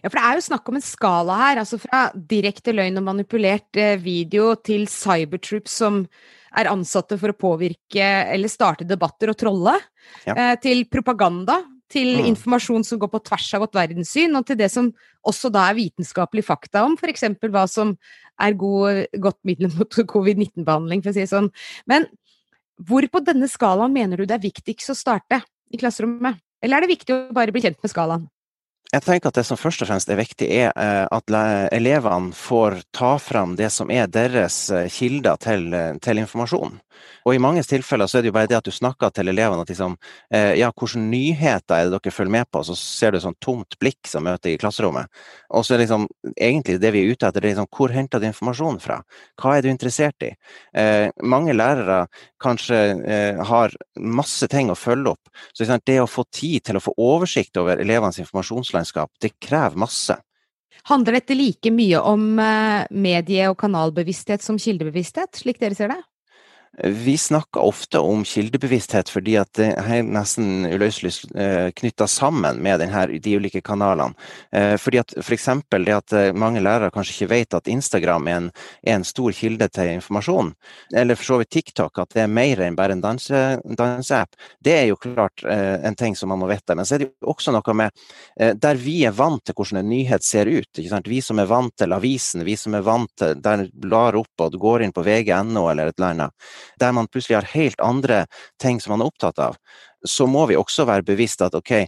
Ja, 0.04 0.10
for 0.10 0.20
det 0.20 0.26
er 0.28 0.38
jo 0.38 0.46
snakk 0.50 0.70
om 0.70 0.78
en 0.78 0.86
skala 0.86 1.40
her. 1.40 1.64
altså 1.64 1.80
Fra 1.82 2.04
direkte 2.14 2.76
løgn 2.76 3.02
og 3.02 3.08
manipulert 3.10 3.80
eh, 3.80 3.98
video 4.02 4.54
til 4.60 4.86
cybertroops 4.92 5.82
som 5.82 6.06
er 6.52 6.68
ansatte 6.68 7.16
for 7.16 7.32
å 7.32 7.40
påvirke 7.40 8.06
eller 8.28 8.52
starte 8.52 8.84
debatter 8.84 9.32
og 9.32 9.38
trolle, 9.40 9.78
ja. 10.28 10.58
til 10.60 10.82
propaganda 10.92 11.62
til 11.92 12.16
mm. 12.18 12.28
informasjon 12.32 12.86
som 12.88 13.00
går 13.02 13.12
på 13.12 13.22
tvers 13.28 13.48
av 13.58 13.66
vårt 13.66 13.78
verdenssyn, 13.78 14.36
og 14.40 14.48
til 14.48 14.60
det 14.60 14.72
som 14.74 14.90
også 15.28 15.52
da 15.54 15.68
er 15.70 15.78
vitenskapelig 15.78 16.46
fakta 16.48 16.86
om 16.88 16.98
f.eks. 16.98 17.28
hva 17.44 17.66
som 17.70 17.96
er 18.42 18.58
god, 18.58 19.06
godt 19.22 19.40
middel 19.48 19.72
mot 19.76 20.02
covid-19-behandling, 20.14 21.04
for 21.04 21.12
å 21.12 21.16
si 21.16 21.26
det 21.26 21.32
sånn. 21.32 21.52
Men 21.92 22.08
hvor 22.82 23.06
på 23.12 23.22
denne 23.26 23.50
skalaen 23.52 23.94
mener 23.94 24.18
du 24.18 24.26
det 24.26 24.40
er 24.40 24.48
viktigst 24.48 24.94
å 24.94 24.98
starte 24.98 25.44
i 25.72 25.80
klasserommet? 25.82 26.42
Eller 26.62 26.78
er 26.78 26.86
det 26.86 26.96
viktig 26.96 27.14
å 27.14 27.24
bare 27.36 27.54
bli 27.54 27.64
kjent 27.64 27.82
med 27.82 27.92
skalaen? 27.94 28.30
Jeg 28.92 29.06
tenker 29.06 29.32
at 29.32 29.38
det 29.40 29.46
som 29.48 29.56
først 29.56 29.86
og 29.86 29.88
fremst 29.88 30.10
er 30.12 30.18
viktig, 30.20 30.48
er 30.52 30.74
eh, 30.76 31.06
at 31.08 31.32
elevene 31.72 32.36
får 32.36 32.82
ta 32.92 33.14
fram 33.24 33.54
det 33.56 33.70
som 33.72 33.88
er 33.88 34.10
deres 34.12 34.66
eh, 34.68 34.90
kilder 34.92 35.40
til, 35.40 35.70
eh, 35.72 35.94
til 36.04 36.20
informasjon. 36.20 36.76
Og 37.24 37.36
i 37.36 37.40
mange 37.42 37.64
tilfeller 37.64 38.10
så 38.10 38.18
er 38.18 38.26
det 38.26 38.32
jo 38.32 38.36
bare 38.36 38.50
det 38.52 38.58
at 38.60 38.68
du 38.68 38.74
snakker 38.74 39.14
til 39.16 39.32
elevene 39.32 39.64
at 39.64 39.72
liksom 39.72 39.96
Ja, 40.32 40.70
hvilke 40.70 41.00
nyheter 41.02 41.76
er 41.76 41.88
det 41.90 41.98
dere 41.98 42.14
følger 42.14 42.34
med 42.34 42.50
på? 42.52 42.62
Så 42.66 42.76
ser 42.78 43.12
du 43.12 43.18
et 43.18 43.24
sånt 43.24 43.40
tomt 43.42 43.78
blikk 43.82 44.10
som 44.10 44.26
møter 44.26 44.52
i 44.52 44.60
klasserommet. 44.62 45.10
Og 45.50 45.66
så 45.66 45.76
er 45.76 45.82
liksom 45.84 46.06
egentlig 46.36 46.78
det 46.82 46.92
vi 46.94 47.02
er 47.02 47.12
ute 47.12 47.28
etter, 47.28 47.42
det 47.42 47.50
er 47.50 47.56
liksom 47.56 47.70
hvor 47.74 47.94
henter 47.94 48.22
du 48.22 48.28
informasjon 48.30 48.80
fra? 48.84 49.00
Hva 49.42 49.56
er 49.58 49.66
du 49.66 49.72
interessert 49.72 50.26
i? 50.26 50.32
Eh, 50.78 51.10
mange 51.24 51.56
lærere 51.58 52.06
kanskje 52.42 52.80
eh, 53.06 53.42
har 53.50 53.76
masse 53.98 54.48
ting 54.52 54.72
å 54.72 54.78
følge 54.78 55.16
opp. 55.16 55.34
Så 55.54 55.66
det 55.86 56.00
å 56.02 56.10
få 56.10 56.26
tid 56.32 56.64
til 56.66 56.78
å 56.78 56.84
få 56.84 56.94
oversikt 56.98 57.58
over 57.58 57.82
elevenes 57.82 58.22
informasjonslandskap, 58.82 59.12
det 59.22 59.40
krever 59.40 59.78
masse. 59.78 60.18
Handler 60.90 61.20
dette 61.20 61.36
like 61.38 61.72
mye 61.72 62.00
om 62.02 62.40
medie- 62.90 63.50
og 63.50 63.58
kanalbevissthet 63.62 64.42
som 64.42 64.58
kildebevissthet, 64.58 65.36
slik 65.38 65.60
dere 65.62 65.76
ser 65.78 65.94
det? 65.94 66.02
Vi 66.78 67.18
snakker 67.18 67.60
ofte 67.60 68.00
om 68.00 68.24
kildebevissthet 68.24 69.10
fordi 69.12 69.34
at 69.36 69.50
det 69.60 69.74
er 69.76 70.06
nesten 70.08 70.64
uløselig 70.72 71.12
eh, 71.36 71.68
knytta 71.76 72.06
sammen 72.08 72.62
med 72.64 72.80
denne, 72.80 73.02
de 73.20 73.34
ulike 73.36 73.60
kanalene. 73.60 74.16
Eh, 74.56 74.78
fordi 74.80 75.02
at 75.02 75.12
F.eks. 75.20 75.50
For 75.68 75.84
det 75.84 75.98
at 75.98 76.16
eh, 76.16 76.30
mange 76.32 76.64
lærere 76.64 76.94
kanskje 76.96 77.18
ikke 77.18 77.32
vet 77.34 77.58
at 77.60 77.68
Instagram 77.68 78.30
er 78.32 78.38
en, 78.40 78.48
er 78.88 78.96
en, 78.96 79.08
stor 79.12 79.36
kilde 79.36 79.68
til 79.68 79.92
informasjon, 79.98 80.54
eller 80.96 81.20
for 81.20 81.28
så 81.28 81.40
vidt 81.42 81.52
TikTok, 81.52 82.00
at 82.00 82.16
det 82.16 82.24
er 82.24 82.32
mer 82.32 82.64
enn 82.64 82.78
bare 82.80 82.96
en 82.96 83.04
danseapp. 83.04 83.68
Danse 83.82 84.22
det 84.64 84.76
er 84.78 84.88
jo 84.88 85.00
klart 85.02 85.44
en 85.44 85.96
ting 85.98 86.16
som 86.16 86.30
man 86.32 86.40
må 86.40 86.48
vite. 86.48 86.76
Men 86.78 86.88
så 86.88 86.96
er 86.96 87.04
det 87.04 87.10
jo 87.10 87.32
også 87.34 87.52
noe 87.52 87.76
med 87.76 88.56
der 88.62 88.80
vi 88.80 89.02
er 89.08 89.16
vant 89.16 89.44
til 89.46 89.58
hvordan 89.58 89.82
en 89.82 89.90
nyhet 89.90 90.24
ser 90.24 90.48
ut. 90.48 90.82
Vi 91.08 91.22
som 91.26 91.42
er 91.42 91.50
vant 91.50 91.74
til 91.76 91.96
avisen, 91.96 92.46
vi 92.48 92.56
som 92.60 92.78
er 92.78 92.86
vant 92.86 93.12
til 93.20 93.42
der 93.42 93.66
blar 93.74 94.16
opp 94.20 94.46
og 94.46 94.60
går 94.62 94.86
inn 94.86 94.96
på 94.96 95.04
vg.no 95.06 95.66
eller 95.72 95.92
et 95.92 95.98
eller 96.00 96.14
annet 96.14 96.61
der 96.80 96.96
man 96.96 97.10
plutselig 97.12 97.40
har 97.40 97.54
helt 97.54 97.82
andre 97.82 98.26
ting 98.62 98.82
som 98.82 98.96
man 98.96 99.06
er 99.06 99.12
opptatt 99.12 99.40
av, 99.40 99.58
så 100.08 100.26
må 100.28 100.48
vi 100.50 100.58
også 100.58 100.86
være 100.90 101.06
bevisst 101.06 101.44
at 101.46 101.56
ok, 101.58 101.86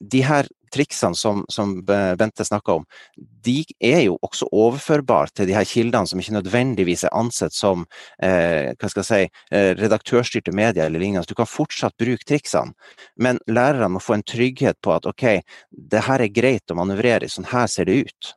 de 0.00 0.20
her 0.24 0.48
triksene 0.74 1.16
som, 1.16 1.44
som 1.48 1.76
Bente 1.86 2.44
snakka 2.44 2.80
om, 2.80 2.84
de 3.16 3.62
er 3.78 4.04
jo 4.08 4.18
også 4.24 4.48
overførbare 4.52 5.32
til 5.36 5.48
de 5.48 5.56
her 5.56 5.66
kildene 5.68 6.08
som 6.10 6.20
ikke 6.20 6.36
nødvendigvis 6.38 7.06
er 7.06 7.14
ansett 7.16 7.54
som 7.54 7.86
eh, 8.18 8.74
hva 8.74 8.90
skal 8.90 9.04
jeg 9.04 9.10
si, 9.10 9.42
eh, 9.54 9.70
redaktørstyrte 9.78 10.54
medier 10.56 10.88
eller 10.88 11.02
lignende. 11.02 11.26
Du 11.28 11.36
kan 11.38 11.48
fortsatt 11.48 11.96
bruke 12.00 12.26
triksene, 12.26 12.74
men 13.16 13.40
lærerne 13.46 13.94
må 13.94 14.02
få 14.02 14.18
en 14.18 14.26
trygghet 14.26 14.80
på 14.84 14.96
at 14.96 15.06
ok, 15.10 15.28
det 15.70 16.06
her 16.08 16.24
er 16.24 16.34
greit 16.34 16.74
å 16.74 16.80
manøvrere 16.80 17.28
i, 17.28 17.32
sånn 17.32 17.52
her 17.52 17.70
ser 17.70 17.88
det 17.90 18.02
ut. 18.08 18.34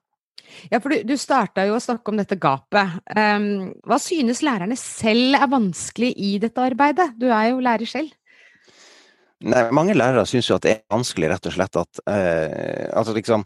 Ja, 0.71 0.79
for 0.81 0.93
du, 0.93 1.01
du 1.07 1.15
starta 1.19 1.65
jo 1.67 1.77
å 1.77 1.81
snakke 1.83 2.11
om 2.11 2.19
dette 2.19 2.37
gapet. 2.41 2.99
Um, 3.13 3.73
hva 3.87 3.99
synes 4.01 4.43
lærerne 4.45 4.77
selv 4.79 5.37
er 5.39 5.51
vanskelig 5.51 6.13
i 6.15 6.37
dette 6.41 6.63
arbeidet? 6.63 7.11
Du 7.19 7.27
er 7.29 7.51
jo 7.51 7.63
lærer 7.63 7.89
selv. 7.89 8.13
Nei, 9.45 9.67
mange 9.75 9.93
lærere 9.93 10.25
syns 10.25 10.47
jo 10.49 10.55
at 10.57 10.65
det 10.65 10.71
er 10.71 10.85
vanskelig, 10.89 11.29
rett 11.29 11.49
og 11.49 11.53
slett, 11.53 11.77
at 11.77 11.99
uh, 12.09 12.87
altså 12.97 13.13
liksom 13.13 13.45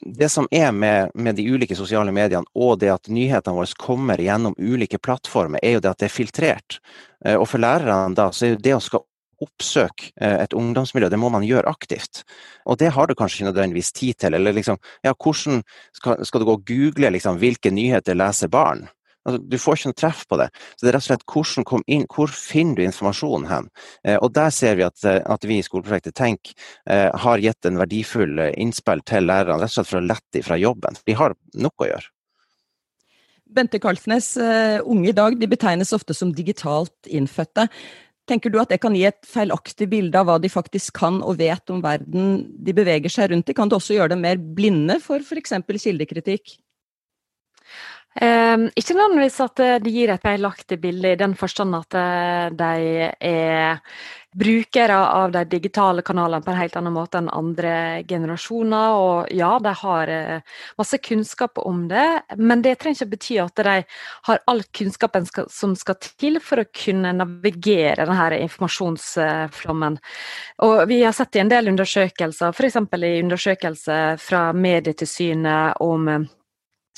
det 0.00 0.30
som 0.32 0.46
er 0.54 0.70
med, 0.72 1.10
med, 1.14 1.34
de 1.36 1.44
ulike 1.50 1.76
sosiale 1.76 2.12
mediene 2.14 2.46
og 2.54 2.78
det 2.80 2.92
at 2.92 3.10
nyhetene 3.10 3.56
våre 3.56 3.80
kommer 3.80 4.22
gjennom 4.22 4.54
ulike 4.56 5.00
plattformer, 5.02 5.60
er 5.62 5.76
jo 5.76 5.82
det 5.84 5.90
at 5.90 6.00
det 6.00 6.08
er 6.08 6.14
filtrert. 6.14 6.80
Uh, 7.26 7.36
og 7.36 7.46
for 7.50 7.60
lærerne 7.60 8.16
da, 8.16 8.30
så 8.32 8.46
er 8.46 8.54
jo 8.54 8.64
det 8.64 8.76
å 8.78 8.82
skal 8.84 9.04
oppsøke 9.44 10.12
eh, 10.20 10.38
et 10.44 10.54
ungdomsmiljø, 10.56 11.10
det 11.12 11.20
må 11.20 11.32
man 11.32 11.46
gjøre 11.46 11.70
aktivt. 11.70 12.24
Og 12.66 12.78
det 12.80 12.92
har 12.96 13.08
du 13.08 13.16
kanskje 13.18 13.40
ikke 13.40 13.50
nødvendigvis 13.50 13.92
tid 13.96 14.20
til. 14.22 14.36
Eller 14.38 14.56
liksom, 14.56 14.80
ja, 15.06 15.14
hvordan 15.16 15.62
skal, 15.96 16.24
skal 16.26 16.42
du 16.42 16.48
gå 16.48 16.58
og 16.58 16.64
google 16.68 17.12
liksom, 17.16 17.40
hvilke 17.42 17.72
nyheter 17.74 18.18
leser 18.18 18.52
barn? 18.52 18.88
Altså, 19.28 19.40
du 19.44 19.56
får 19.60 19.76
ikke 19.76 19.90
noe 19.90 19.98
treff 20.00 20.20
på 20.28 20.38
det. 20.40 20.46
Så 20.76 20.84
det 20.84 20.90
er 20.90 20.96
rett 20.96 21.04
og 21.04 21.08
slett 21.10 21.26
hvordan 21.28 21.66
kom 21.68 21.82
inn, 21.92 22.06
hvor 22.08 22.30
finner 22.32 22.78
du 22.78 22.84
informasjonen 22.86 23.50
hen? 23.50 23.68
Eh, 24.06 24.16
og 24.16 24.32
der 24.36 24.52
ser 24.54 24.78
vi 24.78 24.86
at, 24.86 24.96
eh, 25.04 25.20
at 25.20 25.44
vi 25.48 25.58
i 25.60 25.66
skoleprosjektet 25.66 26.16
Tenk 26.16 26.54
eh, 26.88 27.10
har 27.24 27.42
gitt 27.44 27.68
en 27.68 27.80
verdifull 27.80 28.40
eh, 28.46 28.54
innspill 28.60 29.04
til 29.08 29.28
lærerne, 29.28 29.60
rett 29.60 29.74
og 29.74 29.76
slett 29.76 29.92
for 29.92 30.00
å 30.00 30.08
lette 30.08 30.38
dem 30.38 30.46
fra 30.46 30.58
jobben. 30.60 30.96
De 31.04 31.18
har 31.18 31.36
nok 31.60 31.84
å 31.84 31.90
gjøre. 31.92 32.12
Bente 33.50 33.80
Karlsnes, 33.82 34.36
unge 34.86 35.08
i 35.10 35.14
dag 35.16 35.34
de 35.34 35.46
betegnes 35.50 35.90
ofte 35.92 36.14
som 36.14 36.30
digitalt 36.30 37.08
innfødte. 37.10 37.64
Tenker 38.30 38.52
du 38.52 38.60
at 38.62 38.70
det 38.70 38.78
kan 38.82 38.94
gi 38.94 39.02
et 39.08 39.26
feilaktig 39.26 39.88
bilde 39.90 40.18
av 40.20 40.28
hva 40.28 40.36
de 40.38 40.50
faktisk 40.52 40.94
kan 41.00 41.18
og 41.26 41.40
vet 41.40 41.72
om 41.74 41.80
verden 41.82 42.44
de 42.62 42.74
beveger 42.76 43.10
seg 43.10 43.32
rundt 43.32 43.50
i? 43.50 43.56
Kan 43.58 43.70
det 43.70 43.80
også 43.80 43.96
gjøre 43.96 44.12
dem 44.14 44.22
mer 44.22 44.38
blinde 44.38 45.00
for 45.02 45.18
f.eks. 45.18 45.56
kildekritikk? 45.66 46.54
Eh, 48.14 48.56
ikke 48.74 48.96
nødvendigvis 48.96 49.40
at 49.44 49.60
de 49.84 49.92
gir 49.94 50.10
et 50.10 50.24
feilaktig 50.24 50.80
bilde, 50.82 51.12
i 51.12 51.20
den 51.20 51.36
forstand 51.38 51.76
at 51.78 51.94
eh, 51.94 52.48
de 52.58 53.12
er 53.20 53.78
brukere 54.32 54.94
av 54.94 55.32
de 55.32 55.44
digitale 55.44 56.02
kanalene 56.06 56.44
på 56.44 56.52
en 56.52 56.58
helt 56.60 56.76
annen 56.78 56.94
måte 56.94 57.18
enn 57.18 57.30
andre 57.34 57.72
generasjoner. 58.08 58.98
Og 59.02 59.32
ja, 59.34 59.50
de 59.62 59.72
har 59.82 60.12
eh, 60.14 60.58
masse 60.78 60.98
kunnskap 61.02 61.58
om 61.58 61.86
det, 61.90 62.06
men 62.38 62.62
det 62.62 62.76
trenger 62.78 63.00
ikke 63.00 63.16
bety 63.16 63.38
at 63.42 63.62
de 63.66 63.76
har 64.28 64.42
all 64.50 64.62
kunnskapen 64.76 65.26
som 65.50 65.74
skal 65.78 65.98
til 66.04 66.40
for 66.44 66.62
å 66.62 66.68
kunne 66.70 67.14
navigere 67.16 68.06
denne 68.06 68.42
informasjonsflommen. 68.46 69.98
Og 70.66 70.84
vi 70.90 71.02
har 71.02 71.16
sett 71.16 71.36
i 71.36 71.42
en 71.42 71.50
del 71.50 71.72
undersøkelser, 71.72 72.54
f.eks. 72.54 72.78
i 73.00 73.14
undersøkelser 73.24 74.20
fra 74.22 74.50
Medietilsynet 74.54 75.82
om 75.82 76.28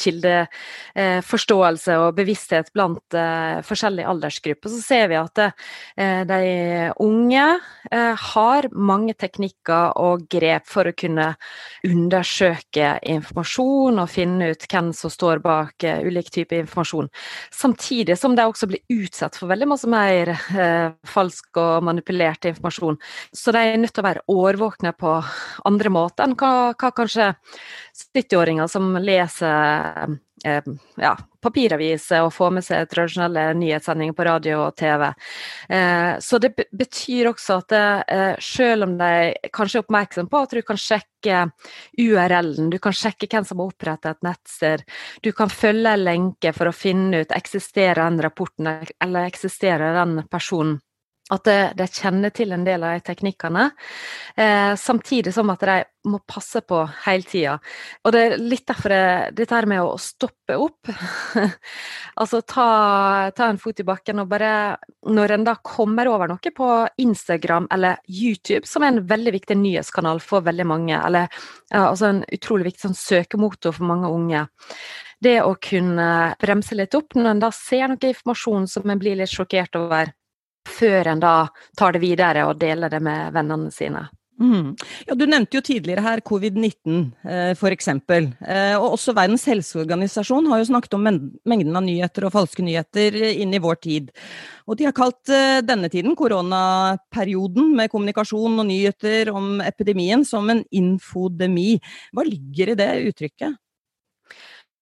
kildeforståelse 0.01 1.97
og 2.01 2.17
bevissthet 2.17 2.71
blant 2.75 3.15
eh, 3.17 3.61
forskjellige 3.67 4.09
aldersgrupper, 4.09 4.69
så 4.73 4.81
ser 4.83 5.09
vi 5.13 5.17
at 5.21 5.39
eh, 5.45 6.23
de 6.29 6.41
unge 7.03 7.47
eh, 7.91 8.15
har 8.33 8.69
mange 8.73 9.15
teknikker 9.19 9.99
og 10.01 10.27
grep 10.33 10.67
for 10.71 10.89
å 10.89 10.95
kunne 10.97 11.29
undersøke 11.87 12.99
informasjon 13.15 13.99
og 14.03 14.11
finne 14.11 14.53
ut 14.53 14.67
hvem 14.69 14.93
som 14.97 15.11
står 15.13 15.43
bak 15.45 15.85
ulik 16.07 16.31
type 16.33 16.57
informasjon. 16.57 17.09
Samtidig 17.53 18.17
som 18.19 18.37
de 18.37 18.43
også 18.47 18.67
blir 18.71 18.83
utsatt 19.03 19.37
for 19.39 19.51
veldig 19.51 19.69
masse 19.73 19.89
mer 19.91 20.27
falsk 21.09 21.57
og 21.61 21.85
manipulert 21.87 22.45
informasjon. 22.49 22.97
Så 23.35 23.53
de 23.55 23.59
er 23.61 23.81
nødt 23.81 23.95
til 23.97 24.03
å 24.03 24.09
være 24.09 24.25
årvåkne 24.33 24.93
på 24.99 25.11
andre 25.69 25.91
måter 25.93 26.25
enn 26.27 26.37
hva, 26.39 26.73
hva 26.79 26.91
kanskje 26.95 27.33
70-åringer 28.15 28.71
som 28.71 28.97
leser 29.03 29.82
eh, 30.45 30.69
ja, 31.03 31.13
papiraviser 31.43 32.25
og 32.25 32.33
få 32.35 32.51
med 32.55 32.65
seg 32.67 32.89
tradisjonelle 32.91 33.49
nyhetssendinger 33.59 34.17
på 34.17 34.27
radio 34.27 34.59
og 34.67 34.77
TV. 34.79 35.09
Eh, 35.69 36.13
så 36.23 36.41
det 36.43 36.53
betyr 36.57 37.31
også 37.33 37.59
at 37.63 37.73
det, 37.73 37.87
eh, 38.17 38.35
selv 38.43 38.89
om 38.89 38.95
de 39.01 39.13
kanskje 39.55 39.81
er 39.81 39.87
oppmerksom 39.87 40.31
på 40.31 40.45
at 40.45 40.55
du 40.57 40.63
kan 40.67 40.81
sjekke 40.81 41.43
URL-en, 41.99 42.71
du 42.71 42.79
kan 42.83 42.97
sjekke 42.97 43.31
hvem 43.31 43.49
som 43.49 43.63
har 43.63 43.73
opprettet 43.73 44.17
et 44.17 44.29
nettsted, 44.29 44.87
du 45.23 45.33
kan 45.33 45.53
følge 45.53 45.97
en 45.97 46.07
lenke 46.07 46.55
for 46.57 46.71
å 46.71 46.77
finne 46.77 47.23
ut 47.23 47.37
eksisterer 47.37 48.03
den 48.03 48.23
rapporten 48.23 48.71
eller 48.73 49.29
eksisterer 49.29 49.95
den 50.01 50.23
personen 50.31 50.81
at 51.33 51.49
de 51.79 51.87
kjenner 51.89 52.33
til 52.35 52.53
en 52.53 52.65
del 52.67 52.85
av 52.85 52.97
de 52.97 53.05
teknikkene, 53.07 53.71
eh, 54.37 54.73
samtidig 54.77 55.33
som 55.35 55.51
at 55.53 55.65
de 55.65 55.77
må 56.11 56.19
passe 56.27 56.61
på 56.67 56.81
hele 57.05 57.27
tida. 57.29 57.59
Og 58.03 58.15
det 58.15 58.23
er 58.23 58.41
litt 58.41 58.67
derfor 58.67 58.93
det, 58.93 59.05
dette 59.39 59.61
med 59.71 59.85
å 59.85 59.95
stoppe 60.03 60.57
opp. 60.59 60.91
altså 62.21 62.43
ta, 62.43 62.67
ta, 63.37 63.49
en 63.49 63.61
fot 63.63 63.81
i 63.81 63.87
bakken 63.87 64.23
og 64.23 64.31
bare 64.33 64.53
Når 65.07 65.35
en 65.35 65.45
da 65.47 65.55
kommer 65.63 66.09
over 66.11 66.31
noe 66.31 66.53
på 66.55 66.69
Instagram 67.03 67.69
eller 67.75 68.03
YouTube, 68.09 68.67
som 68.67 68.83
er 68.83 68.93
en 68.93 69.07
veldig 69.07 69.33
viktig 69.39 69.57
nyhetskanal 69.59 70.21
for 70.23 70.45
veldig 70.47 70.67
mange, 70.67 70.99
eller 70.99 71.31
ja, 71.71 71.87
altså 71.87 72.11
en 72.11 72.25
utrolig 72.33 72.71
viktig 72.71 72.89
sånn 72.89 72.99
søkemotor 72.99 73.75
for 73.77 73.89
mange 73.89 74.11
unge 74.11 74.47
det 75.23 75.39
å 75.43 75.55
kunne 75.63 76.35
bremse 76.41 76.75
litt 76.75 76.97
opp 76.99 77.15
når 77.15 77.29
en 77.31 77.43
da 77.45 77.53
ser 77.55 77.87
noe 77.91 78.11
informasjon 78.11 78.67
som 78.71 78.91
en 78.91 78.99
blir 78.99 79.21
litt 79.21 79.31
sjokkert 79.31 79.79
over, 79.79 80.11
før 80.69 81.13
en 81.13 81.23
da 81.23 81.37
tar 81.79 81.97
det 81.97 82.03
videre 82.03 82.47
og 82.49 82.59
deler 82.61 82.93
det 82.93 83.03
med 83.03 83.33
vennene 83.35 83.71
sine. 83.75 84.09
Mm. 84.43 84.73
Ja, 85.07 85.15
du 85.15 85.23
nevnte 85.29 85.59
jo 85.59 85.63
tidligere 85.63 86.03
her 86.03 86.23
covid-19 86.27 86.95
eh, 87.29 87.53
f.eks. 87.53 87.89
Eh, 87.93 88.75
og 88.79 88.97
også 88.97 89.15
Verdens 89.15 89.45
helseorganisasjon 89.47 90.49
har 90.51 90.63
jo 90.63 90.69
snakket 90.71 90.97
om 90.97 91.05
mengden 91.05 91.79
av 91.79 91.85
nyheter 91.87 92.27
og 92.27 92.35
falske 92.35 92.65
nyheter 92.65 93.19
inn 93.31 93.55
i 93.55 93.61
vår 93.63 93.79
tid. 93.85 94.11
Og 94.67 94.79
de 94.81 94.89
har 94.89 94.97
kalt 94.97 95.31
eh, 95.31 95.61
denne 95.67 95.91
tiden, 95.93 96.17
koronaperioden 96.19 97.75
med 97.79 97.93
kommunikasjon 97.93 98.59
og 98.59 98.67
nyheter 98.71 99.31
om 99.35 99.61
epidemien, 99.63 100.27
som 100.27 100.49
en 100.51 100.65
infodemi. 100.75 101.77
Hva 102.17 102.27
ligger 102.27 102.73
i 102.73 102.79
det 102.83 102.91
uttrykket? 103.13 103.61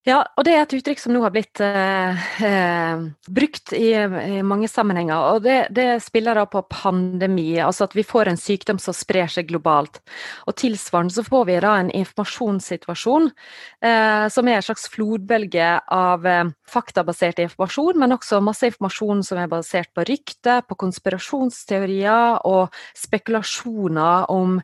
Ja, 0.08 0.22
og 0.40 0.46
det 0.46 0.54
er 0.56 0.62
et 0.64 0.72
uttrykk 0.72 1.00
som 1.02 1.12
nå 1.12 1.20
har 1.20 1.32
blitt 1.34 1.60
eh, 1.60 2.20
eh, 2.40 3.02
brukt 3.28 3.74
i, 3.76 3.90
i, 3.92 4.38
mange 4.40 4.64
sammenhenger. 4.72 5.34
Og 5.34 5.42
det, 5.44 5.56
det, 5.76 5.98
spiller 6.00 6.40
da 6.40 6.46
på 6.48 6.62
pandemi, 6.72 7.58
altså 7.60 7.84
at 7.84 7.96
vi 7.98 8.06
får 8.08 8.30
en 8.30 8.40
sykdom 8.40 8.80
som 8.80 8.96
sprer 8.96 9.28
seg 9.28 9.50
globalt. 9.50 10.00
Og 10.48 10.56
tilsvarende 10.56 11.12
så 11.12 11.26
får 11.26 11.44
vi 11.50 11.58
da 11.60 11.74
en 11.82 11.92
informasjonssituasjon 12.00 13.28
eh, 13.28 14.24
som 14.32 14.48
er 14.48 14.62
en 14.62 14.66
slags 14.70 14.88
flodbølge 14.88 15.68
av 15.92 16.24
eh, 16.24 16.42
faktabasert 16.72 17.44
informasjon, 17.44 18.00
men 18.00 18.16
også 18.16 18.40
masse 18.40 18.72
informasjon 18.72 19.20
som 19.28 19.44
er 19.44 19.52
basert 19.52 19.92
på 19.92 20.08
rykter, 20.08 20.64
på 20.64 20.80
konspirasjonsteorier 20.80 22.40
og 22.48 22.72
spekulasjoner 23.04 24.32
om 24.32 24.62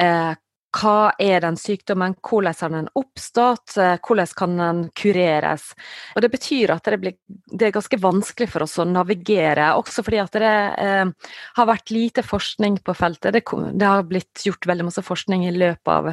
eh, 0.00 0.32
hva 0.74 1.12
er 1.18 1.40
den 1.42 1.56
sykdommen, 1.56 2.14
hvordan 2.24 2.56
har 2.60 2.72
den 2.74 2.88
oppstått, 2.98 3.76
eh, 3.80 3.96
hvordan 4.04 4.32
kan 4.36 4.56
den 4.60 4.82
kureres. 4.92 5.72
Og 6.14 6.22
Det 6.22 6.30
betyr 6.30 6.74
at 6.74 6.84
det, 6.84 7.00
blir, 7.00 7.16
det 7.26 7.68
er 7.68 7.76
ganske 7.76 8.00
vanskelig 8.00 8.50
for 8.52 8.66
oss 8.66 8.78
å 8.78 8.84
navigere, 8.88 9.72
også 9.80 10.04
fordi 10.04 10.20
at 10.22 10.32
det 10.32 10.56
eh, 10.84 11.30
har 11.56 11.70
vært 11.70 11.94
lite 11.94 12.22
forskning 12.22 12.82
på 12.84 12.94
feltet. 12.94 13.32
Det, 13.32 13.44
det, 13.72 13.86
har 13.86 14.04
blitt 14.08 14.44
gjort 14.44 14.68
veldig 14.68 14.90
masse 14.90 15.04
forskning 15.04 15.48
i 15.48 15.56
løpet 15.56 15.94
av 15.94 16.12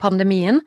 pandemien, 0.00 0.60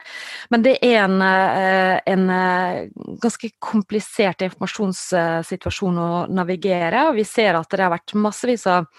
men 0.54 0.66
det 0.66 0.78
er 0.86 1.04
en, 1.04 1.22
eh, 1.22 2.00
en 2.06 2.30
eh, 2.30 2.90
ganske 3.22 3.50
komplisert 3.60 4.46
informasjonssituasjon 4.46 5.98
å 5.98 6.12
navigere, 6.30 7.08
og 7.10 7.18
vi 7.18 7.26
ser 7.28 7.58
at 7.58 7.70
det 7.74 7.82
har 7.82 7.94
vært 7.94 8.14
massevis 8.18 8.68
av 8.70 8.90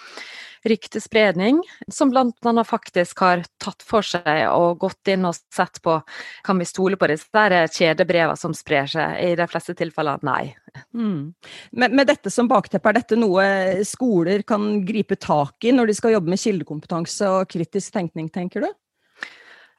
ryktespredning, 0.65 1.63
som 1.93 2.11
bl.a. 2.11 2.65
faktisk 2.65 3.21
har 3.25 3.45
tatt 3.63 3.85
for 3.85 4.07
seg 4.07 4.47
og 4.49 4.81
gått 4.85 5.13
inn 5.13 5.27
og 5.29 5.37
sett 5.53 5.81
på 5.85 5.99
kan 6.45 6.61
vi 6.61 6.69
stole 6.69 6.99
på 7.01 7.09
disse 7.11 7.29
der 7.35 7.69
kjedebrevene 7.69 8.39
som 8.41 8.55
sprer 8.57 8.89
seg. 8.91 9.19
I 9.21 9.35
de 9.39 9.49
fleste 9.51 9.77
tilfeller 9.79 10.25
nei. 10.25 10.55
Mm. 10.97 11.35
Men 11.73 11.99
med 11.99 12.09
dette 12.11 12.33
som 12.33 12.49
bakteppe, 12.51 12.91
er 12.91 13.01
dette 13.01 13.19
noe 13.21 13.45
skoler 13.87 14.43
kan 14.49 14.81
gripe 14.87 15.19
tak 15.21 15.69
i 15.69 15.75
når 15.75 15.91
de 15.91 15.99
skal 16.01 16.17
jobbe 16.17 16.33
med 16.33 16.41
kildekompetanse 16.41 17.29
og 17.31 17.53
kritisk 17.53 17.95
tenkning, 17.95 18.33
tenker 18.33 18.65
du? 18.65 18.73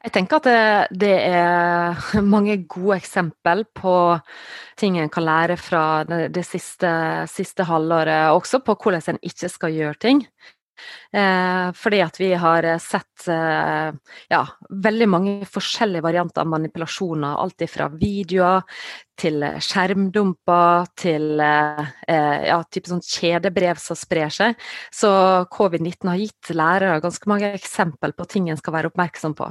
Jeg 0.06 0.12
tenker 0.14 0.38
at 0.38 0.46
det, 0.46 0.98
det, 1.02 1.14
er 1.34 2.22
mange 2.34 2.60
gode 2.70 3.00
eksempel 3.00 3.64
på 3.74 3.94
ting 4.78 5.00
en 5.00 5.10
kan 5.10 5.24
lære 5.26 5.56
fra 5.58 6.04
det, 6.06 6.28
det 6.36 6.44
siste, 6.46 6.90
siste 7.32 7.66
halvåret, 7.66 8.30
også 8.30 8.60
på 8.62 8.76
hvordan 8.78 9.02
en 9.16 9.18
ikke 9.26 9.50
skal 9.50 9.74
gjøre 9.74 9.98
ting. 10.04 10.22
Eh, 11.12 11.68
fordi 11.76 12.00
at 12.04 12.18
vi 12.20 12.30
har 12.38 12.66
eh, 12.66 12.80
sett 12.82 13.28
eh, 13.32 13.90
ja, 14.32 14.42
veldig 14.70 15.08
mange 15.08 15.34
forskjellige 15.50 16.04
varianter 16.04 16.44
av 16.44 16.50
manipulasjoner. 16.52 17.36
Alt 17.42 17.66
fra 17.72 17.88
videoer 17.92 18.64
til 19.16 19.44
skjermdumper 19.64 20.90
til 21.00 21.40
eh, 21.40 21.84
ja, 22.50 22.58
type 22.70 22.90
sånn 22.90 23.04
kjedebrev 23.04 23.80
som 23.80 23.98
sprer 23.98 24.32
seg. 24.32 24.58
Så 24.94 25.10
covid-19 25.54 26.12
har 26.12 26.20
gitt 26.20 26.52
lærere 26.56 27.00
ganske 27.04 27.30
mange 27.30 27.54
eksempel 27.56 28.16
på 28.16 28.28
ting 28.30 28.50
en 28.50 28.60
skal 28.60 28.76
være 28.76 28.92
oppmerksom 28.92 29.36
på. 29.38 29.48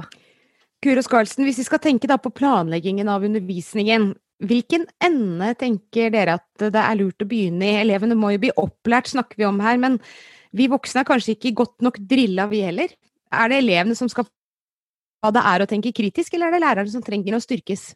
Kuros 0.84 1.08
Karlsen, 1.10 1.46
hvis 1.48 1.58
vi 1.58 1.66
skal 1.66 1.82
tenke 1.82 2.08
da 2.10 2.18
på 2.20 2.30
planleggingen 2.36 3.08
av 3.10 3.24
undervisningen, 3.26 4.12
Hvilken 4.44 4.82
ende 5.00 5.54
tenker 5.56 6.10
dere 6.12 6.36
at 6.36 6.64
det 6.74 6.80
er 6.82 6.98
lurt 6.98 7.22
å 7.24 7.28
begynne 7.28 7.70
i? 7.70 7.76
Elevene 7.80 8.18
må 8.18 8.34
jo 8.34 8.42
bli 8.42 8.50
opplært, 8.60 9.08
snakker 9.08 9.40
vi 9.40 9.46
om 9.48 9.62
her, 9.64 9.78
men 9.80 9.96
vi 10.56 10.70
voksne 10.72 11.02
er 11.02 11.08
kanskje 11.08 11.36
ikke 11.36 11.54
godt 11.62 11.84
nok 11.84 12.00
drilla, 12.10 12.48
vi 12.50 12.64
heller. 12.66 12.92
Er 13.34 13.52
det 13.52 13.60
elevene 13.62 13.96
som 13.98 14.10
skal 14.10 14.28
hva 15.24 15.32
det 15.34 15.42
er 15.48 15.62
å 15.64 15.68
tenke 15.68 15.94
kritisk, 15.96 16.34
eller 16.36 16.50
er 16.50 16.56
det 16.56 16.64
lærerne 16.64 16.92
som 16.92 17.04
trenger 17.04 17.36
å 17.36 17.42
styrkes? 17.42 17.94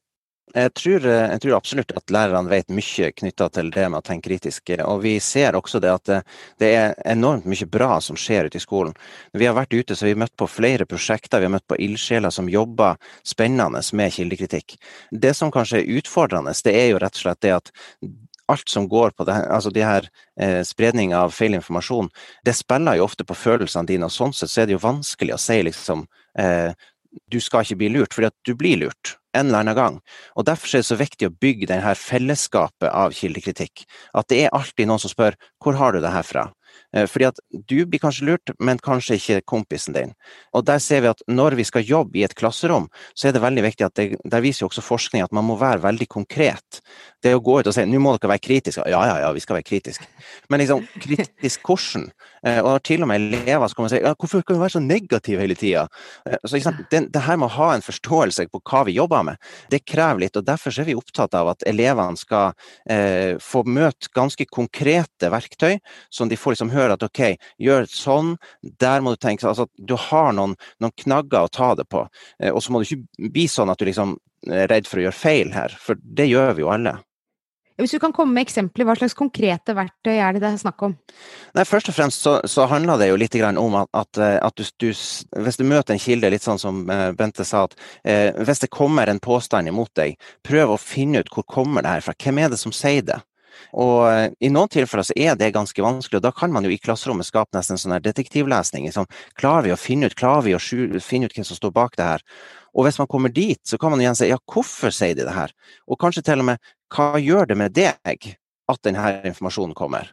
Jeg 0.51 0.73
tror, 0.75 1.05
jeg 1.07 1.41
tror, 1.45 1.53
absolutt 1.55 1.93
at 1.95 2.11
lærerne 2.11 2.51
vet 2.51 2.73
mye 2.75 3.11
knytta 3.15 3.47
til 3.55 3.69
det 3.71 3.85
med 3.87 4.01
å 4.01 4.07
tenke 4.07 4.27
kritisk. 4.27 4.73
Og 4.83 5.05
vi 5.05 5.13
ser 5.23 5.55
også 5.55 5.79
det 5.83 5.93
at 5.93 6.09
det, 6.11 6.17
det, 6.59 6.71
er 6.75 6.97
enormt 7.13 7.47
mye 7.47 7.69
bra 7.71 8.01
som 8.03 8.19
skjer 8.19 8.49
ute 8.51 8.59
i 8.59 8.65
skolen. 8.65 8.97
Når 9.31 9.43
vi 9.43 9.47
har 9.47 9.55
vært 9.55 9.77
ute, 9.77 9.95
så 9.95 10.05
har 10.05 10.11
vi 10.11 10.23
møtt 10.25 10.35
på 10.35 10.49
flere 10.51 10.89
prosjekter. 10.91 11.39
Vi 11.39 11.47
har 11.47 11.55
møtt 11.55 11.69
på 11.71 11.79
ildsjeler 11.79 12.35
som 12.35 12.51
jobber 12.51 12.99
spennende 13.23 13.85
med 13.95 14.17
kildekritikk. 14.17 14.75
Det 15.13 15.37
som 15.39 15.55
kanskje 15.55 15.85
er 15.85 16.01
utfordrende, 16.01 16.57
det 16.67 16.75
er 16.75 16.91
jo 16.91 17.05
rett 17.05 17.21
og 17.21 17.25
slett 17.29 17.47
det 17.47 17.55
at 17.61 17.73
alt 18.53 18.69
som 18.69 18.89
går 18.91 19.15
på 19.17 19.27
det, 19.29 19.37
altså 19.49 19.73
de 19.75 19.85
her 19.87 20.09
eh, 20.41 20.61
spredning 20.67 21.15
av 21.17 21.35
feil 21.35 21.57
informasjon, 21.59 22.11
det 22.47 22.57
spiller 22.59 22.99
jo 22.99 23.07
ofte 23.07 23.27
på 23.27 23.39
følelsene 23.39 23.89
dine, 23.89 24.09
og 24.09 24.15
sånn 24.15 24.35
sett 24.37 24.53
så 24.53 24.63
er 24.63 24.71
det 24.71 24.77
jo 24.79 24.85
vanskelig 24.85 25.37
å 25.37 25.41
si 25.41 25.61
liksom 25.67 26.07
eh, 26.39 26.73
du 27.31 27.41
skal 27.43 27.65
ikke 27.65 27.81
bli 27.81 27.91
lurt, 27.97 28.15
fordi 28.15 28.31
at 28.31 28.37
du 28.47 28.55
blir 28.59 28.79
lurt 28.85 29.17
en 29.37 29.47
eller 29.47 29.63
annen 29.63 29.79
gang. 29.79 29.99
Og 30.39 30.47
Derfor 30.47 30.75
er 30.75 30.83
det 30.83 30.91
så 30.91 30.99
viktig 30.99 31.29
å 31.29 31.35
bygge 31.43 31.69
denne 31.71 31.95
fellesskapet 31.99 32.89
av 32.91 33.15
kildekritikk. 33.15 33.85
At 34.15 34.31
det 34.31 34.45
er 34.45 34.55
alltid 34.57 34.91
noen 34.91 35.03
som 35.03 35.13
spør 35.13 35.39
hvor 35.63 35.79
har 35.79 35.95
du 35.95 36.01
det 36.03 36.15
her 36.15 36.27
fra? 36.27 36.49
Eh, 36.95 37.07
fordi 37.07 37.29
at 37.29 37.39
du 37.51 37.85
blir 37.87 38.03
kanskje 38.03 38.27
lurt, 38.27 38.53
men 38.59 38.81
kanskje 38.83 39.19
ikke 39.19 39.41
kompisen 39.53 39.95
din. 39.95 40.15
Og 40.57 40.65
der 40.67 40.81
ser 40.83 41.05
vi 41.05 41.13
at 41.13 41.23
når 41.29 41.57
vi 41.61 41.67
skal 41.69 41.87
jobbe 41.87 42.19
i 42.19 42.25
et 42.27 42.35
klasserom, 42.35 42.89
så 43.15 43.29
er 43.29 43.37
det 43.37 43.45
veldig 43.45 43.65
viktig 43.69 43.87
at 43.87 43.97
det, 43.99 44.09
der 44.25 44.45
viser 44.45 44.65
jo 44.65 44.71
også 44.71 44.85
forskning 44.85 45.25
at 45.25 45.35
man 45.37 45.47
må 45.47 45.59
være 45.61 45.85
veldig 45.85 46.09
konkret. 46.11 46.81
Det 47.23 47.35
å 47.37 47.43
gå 47.45 47.61
ut 47.61 47.69
og 47.71 47.77
si 47.77 47.85
nå 47.87 48.01
må 48.03 48.17
dere 48.17 48.33
være 48.35 48.45
kritiske. 48.47 48.87
Ja, 48.91 49.05
ja, 49.07 49.19
ja, 49.25 49.31
vi 49.37 49.45
skal 49.45 49.59
være 49.59 49.69
kritiske. 49.69 50.09
Men 50.51 50.63
liksom, 50.63 50.87
kritisk 51.01 51.67
hvordan? 51.67 52.11
Eh, 52.47 52.61
og 52.65 52.81
til 52.87 53.05
og 53.05 53.11
med 53.11 53.21
elever 53.21 53.69
som 53.69 53.77
kommer 53.77 53.91
og 53.91 53.93
sier 53.93 54.07
ja, 54.07 54.15
hvorfor 54.17 54.41
kan 54.47 54.57
vi 54.57 54.65
være 54.65 54.75
så 54.79 54.81
negative 54.81 55.43
hele 55.45 55.57
tida? 55.59 55.85
Eh, 56.25 56.39
så 56.49 56.61
det, 56.91 57.03
det, 57.13 57.25
her 57.27 57.37
med 57.37 57.51
å 57.51 57.57
ha 57.59 57.75
en 57.75 57.85
forståelse 57.85 58.47
på 58.49 58.63
hva 58.65 58.85
vi 58.89 58.97
jobber 58.97 59.27
med, 59.29 59.51
det 59.73 59.83
krever 59.85 60.25
litt. 60.25 60.39
og 60.41 60.47
Derfor 60.49 60.73
er 60.73 60.89
vi 60.89 60.97
opptatt 60.97 61.37
av 61.37 61.53
at 61.53 61.67
elevene 61.69 62.17
skal 62.21 62.55
eh, 62.89 63.37
få 63.45 63.65
møte 63.69 64.09
ganske 64.17 64.47
konkrete 64.49 65.31
verktøy, 65.33 65.79
som 66.09 66.31
de 66.31 66.39
får 66.41 66.57
liksom 66.57 66.70
høre 66.73 66.97
at 66.97 67.05
OK, 67.07 67.23
gjør 67.61 67.89
sånn, 67.91 68.35
der 68.83 69.05
må 69.05 69.15
du 69.15 69.21
tenke 69.21 69.49
altså 69.49 69.69
Du 69.77 69.97
har 69.99 70.33
noen, 70.37 70.57
noen 70.81 70.97
knagger 71.05 71.47
å 71.47 71.53
ta 71.53 71.75
det 71.79 71.89
på. 71.91 72.07
Eh, 72.41 72.53
og 72.53 72.63
så 72.63 72.73
må 72.73 72.81
du 72.81 72.89
ikke 72.89 73.31
bli 73.37 73.47
sånn 73.51 73.73
at 73.73 73.81
du 73.81 73.89
liksom 73.89 74.17
er 74.49 74.71
redd 74.73 74.89
for 74.89 75.01
å 75.01 75.07
gjøre 75.07 75.21
feil 75.21 75.53
her, 75.53 75.73
for 75.77 76.01
det 76.01 76.31
gjør 76.31 76.55
vi 76.57 76.65
jo 76.65 76.73
alle. 76.73 76.99
Hvis 77.81 77.95
du 77.97 78.01
kan 78.03 78.13
komme 78.13 78.35
med 78.37 78.45
eksempler, 78.45 78.85
hva 78.85 78.95
slags 78.99 79.17
konkrete 79.17 79.73
verktøy 79.77 80.13
er 80.13 80.35
det 80.37 80.43
det 80.43 80.51
er 80.51 80.59
snakk 80.61 80.83
om? 80.85 80.97
Nei, 81.57 81.65
Først 81.65 81.89
og 81.89 81.97
fremst 81.97 82.27
så, 82.27 82.35
så 82.45 82.67
handler 82.69 83.01
det 83.01 83.09
jo 83.09 83.19
litt 83.21 83.37
om 83.41 83.79
at, 83.81 83.89
at, 83.97 84.21
eh, 84.21 84.37
at 84.37 84.57
du, 84.61 84.65
du, 84.83 84.89
hvis 84.91 85.61
du 85.61 85.65
møter 85.65 85.95
en 85.95 86.03
kilde, 86.03 86.31
litt 86.33 86.45
sånn 86.45 86.61
som 86.61 86.83
eh, 86.91 87.09
Bente 87.17 87.47
sa, 87.49 87.65
at 87.65 87.77
eh, 88.05 88.37
hvis 88.37 88.61
det 88.67 88.73
kommer 88.75 89.09
en 89.09 89.23
påstand 89.23 89.71
imot 89.73 89.95
deg, 89.97 90.21
prøv 90.45 90.75
å 90.75 90.81
finne 90.81 91.23
ut 91.23 91.33
hvor 91.33 91.47
kommer 91.49 91.87
det 91.87 91.97
her 91.97 92.05
fra. 92.05 92.17
Hvem 92.21 92.43
er 92.45 92.53
det 92.53 92.61
som 92.61 92.75
sier 92.75 93.07
det? 93.07 93.21
Og 93.73 94.07
eh, 94.09 94.31
I 94.47 94.51
noen 94.53 94.71
tilfeller 94.73 95.07
så 95.07 95.17
er 95.17 95.37
det 95.39 95.53
ganske 95.57 95.85
vanskelig, 95.85 96.21
og 96.21 96.27
da 96.27 96.33
kan 96.37 96.53
man 96.55 96.67
jo 96.67 96.73
i 96.75 96.81
klasserommet 96.81 97.29
skape 97.29 97.57
nesten 97.57 97.77
en 97.77 97.83
sånn 97.83 97.97
her 97.97 98.05
detektivlesning. 98.05 98.87
Liksom. 98.89 99.09
Klarer 99.41 99.69
vi 99.69 99.75
å 99.75 99.81
finne 99.81 100.11
ut 100.11 100.19
klarer 100.19 100.47
vi 100.49 100.57
å 100.57 100.63
finne 101.03 101.31
ut 101.31 101.37
hvem 101.37 101.47
som 101.47 101.59
står 101.59 101.75
bak 101.77 101.99
det 102.01 102.09
her? 102.13 102.25
Og 102.77 102.87
hvis 102.87 103.01
man 103.01 103.11
kommer 103.11 103.33
dit, 103.35 103.61
så 103.67 103.79
kan 103.81 103.93
man 103.93 104.03
igjen 104.03 104.19
si 104.19 104.31
ja, 104.31 104.39
hvorfor 104.53 104.95
sier 104.95 105.17
de 105.19 105.27
det 105.27 105.35
her? 105.35 105.55
Og 105.91 105.99
kanskje 106.01 106.25
til 106.27 106.45
og 106.45 106.53
med 106.53 106.73
hva 106.95 107.13
gjør 107.23 107.51
det 107.51 107.59
med 107.59 107.75
deg 107.77 108.33
at 108.71 108.83
denne 108.87 109.13
informasjonen 109.31 109.77
kommer? 109.79 110.11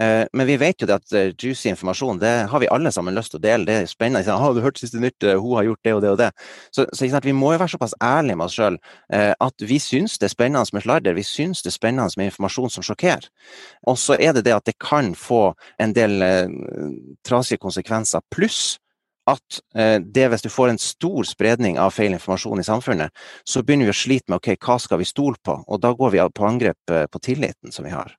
Eh, 0.00 0.26
men 0.32 0.46
vi 0.46 0.56
vet 0.58 0.82
jo 0.82 0.88
det 0.90 0.96
at 0.96 1.12
eh, 1.14 1.30
juicy 1.38 1.68
informasjon 1.70 2.18
det 2.18 2.32
har 2.50 2.62
vi 2.62 2.70
alle 2.72 2.90
sammen 2.94 3.14
lyst 3.14 3.34
til 3.34 3.38
å 3.38 3.44
dele. 3.44 3.66
Det 3.68 3.76
er 3.78 3.90
spennende. 3.90 4.38
Har 4.42 4.54
du 4.54 4.62
hørt 4.64 4.80
siste 4.80 4.98
nytt? 5.02 5.22
Eh, 5.22 5.38
hun 5.38 5.54
har 5.58 5.68
gjort 5.68 5.84
det 5.86 5.94
og 5.94 6.02
det 6.02 6.10
og 6.10 6.18
det. 6.18 6.30
Så, 6.74 6.86
så 6.90 7.20
Vi 7.22 7.32
må 7.32 7.52
jo 7.54 7.60
være 7.62 7.74
såpass 7.76 7.94
ærlige 8.02 8.36
med 8.36 8.46
oss 8.46 8.56
sjøl 8.58 8.78
at 9.14 9.62
vi 9.62 9.78
syns 9.78 10.18
det 10.18 10.26
er 10.26 10.32
spennende 10.34 10.74
med 10.74 10.82
sladder. 10.82 11.14
Vi 11.14 11.22
syns 11.22 11.62
det 11.62 11.70
er 11.70 11.76
spennende 11.78 12.18
med 12.18 12.32
informasjon 12.32 12.70
som 12.70 12.84
sjokkerer. 12.84 13.28
Og 13.86 13.98
så 13.98 14.16
er 14.18 14.34
det 14.34 14.44
det 14.44 14.54
at 14.54 14.66
det 14.66 14.74
kan 14.82 15.14
få 15.14 15.54
en 15.78 15.94
del 15.94 16.24
trasige 17.24 17.62
konsekvenser. 17.62 18.24
Pluss 18.34 18.78
at 19.30 19.60
det 20.04 20.26
hvis 20.28 20.44
du 20.44 20.50
får 20.52 20.74
en 20.74 20.82
stor 20.82 21.24
spredning 21.28 21.78
av 21.80 21.94
feil 21.94 22.12
informasjon 22.16 22.60
i 22.60 22.66
samfunnet, 22.66 23.14
så 23.46 23.62
begynner 23.62 23.88
vi 23.88 23.94
å 23.94 24.00
slite 24.02 24.28
med 24.28 24.42
ok, 24.42 24.58
hva 24.58 24.78
skal 24.82 25.00
vi 25.00 25.08
stole 25.08 25.38
på? 25.44 25.60
Og 25.64 25.80
da 25.80 25.94
går 25.94 26.16
vi 26.16 26.26
på 26.34 26.48
angrep 26.48 26.94
på 27.10 27.24
tilliten 27.24 27.72
som 27.72 27.86
vi 27.86 27.94
har. 27.94 28.16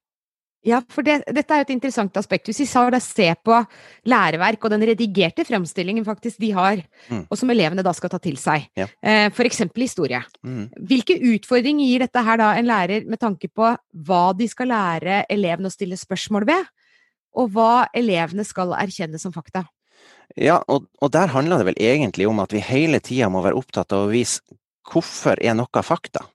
Ja, 0.65 0.79
for 0.89 1.05
det, 1.05 1.19
dette 1.29 1.53
er 1.53 1.61
jo 1.61 1.65
et 1.67 1.73
interessant 1.75 2.15
aspekt. 2.17 2.49
Hvis 2.49 2.63
vi 2.63 2.67
sa 2.69 2.87
da 2.89 2.97
se 3.03 3.27
på 3.45 3.57
læreverk 4.09 4.65
og 4.65 4.73
den 4.73 4.85
redigerte 4.89 5.45
fremstillingen 5.45 6.05
faktisk 6.07 6.41
de 6.41 6.49
har, 6.57 6.81
mm. 7.11 7.27
og 7.29 7.37
som 7.37 7.53
elevene 7.53 7.85
da 7.85 7.93
skal 7.93 8.09
ta 8.09 8.19
til 8.21 8.39
seg, 8.41 8.65
ja. 8.77 8.87
eh, 9.05 9.27
f.eks. 9.29 9.61
historie. 9.77 10.23
Mm. 10.41 10.65
Hvilke 10.89 11.19
utfordringer 11.35 11.85
gir 11.85 12.05
dette 12.07 12.25
her 12.25 12.41
da 12.41 12.49
en 12.57 12.69
lærer 12.69 13.05
med 13.05 13.21
tanke 13.21 13.51
på 13.53 13.75
hva 14.09 14.23
de 14.37 14.49
skal 14.49 14.73
lære 14.73 15.21
elevene 15.29 15.69
å 15.69 15.75
stille 15.75 15.99
spørsmål 16.01 16.49
ved, 16.49 16.73
og 17.37 17.53
hva 17.53 17.85
elevene 17.93 18.45
skal 18.47 18.73
erkjenne 18.79 19.21
som 19.21 19.35
fakta? 19.35 19.67
Ja, 20.33 20.63
og, 20.65 20.89
og 20.97 21.11
der 21.13 21.29
handler 21.35 21.61
det 21.61 21.69
vel 21.69 21.81
egentlig 21.93 22.25
om 22.27 22.41
at 22.41 22.55
vi 22.55 22.63
hele 22.65 22.97
tida 23.03 23.29
må 23.29 23.45
være 23.45 23.59
opptatt 23.59 23.93
av 23.93 24.07
å 24.07 24.13
vise 24.13 24.41
hvorfor 24.89 25.37
er 25.41 25.53
noe 25.57 25.85
fakta 25.85 26.25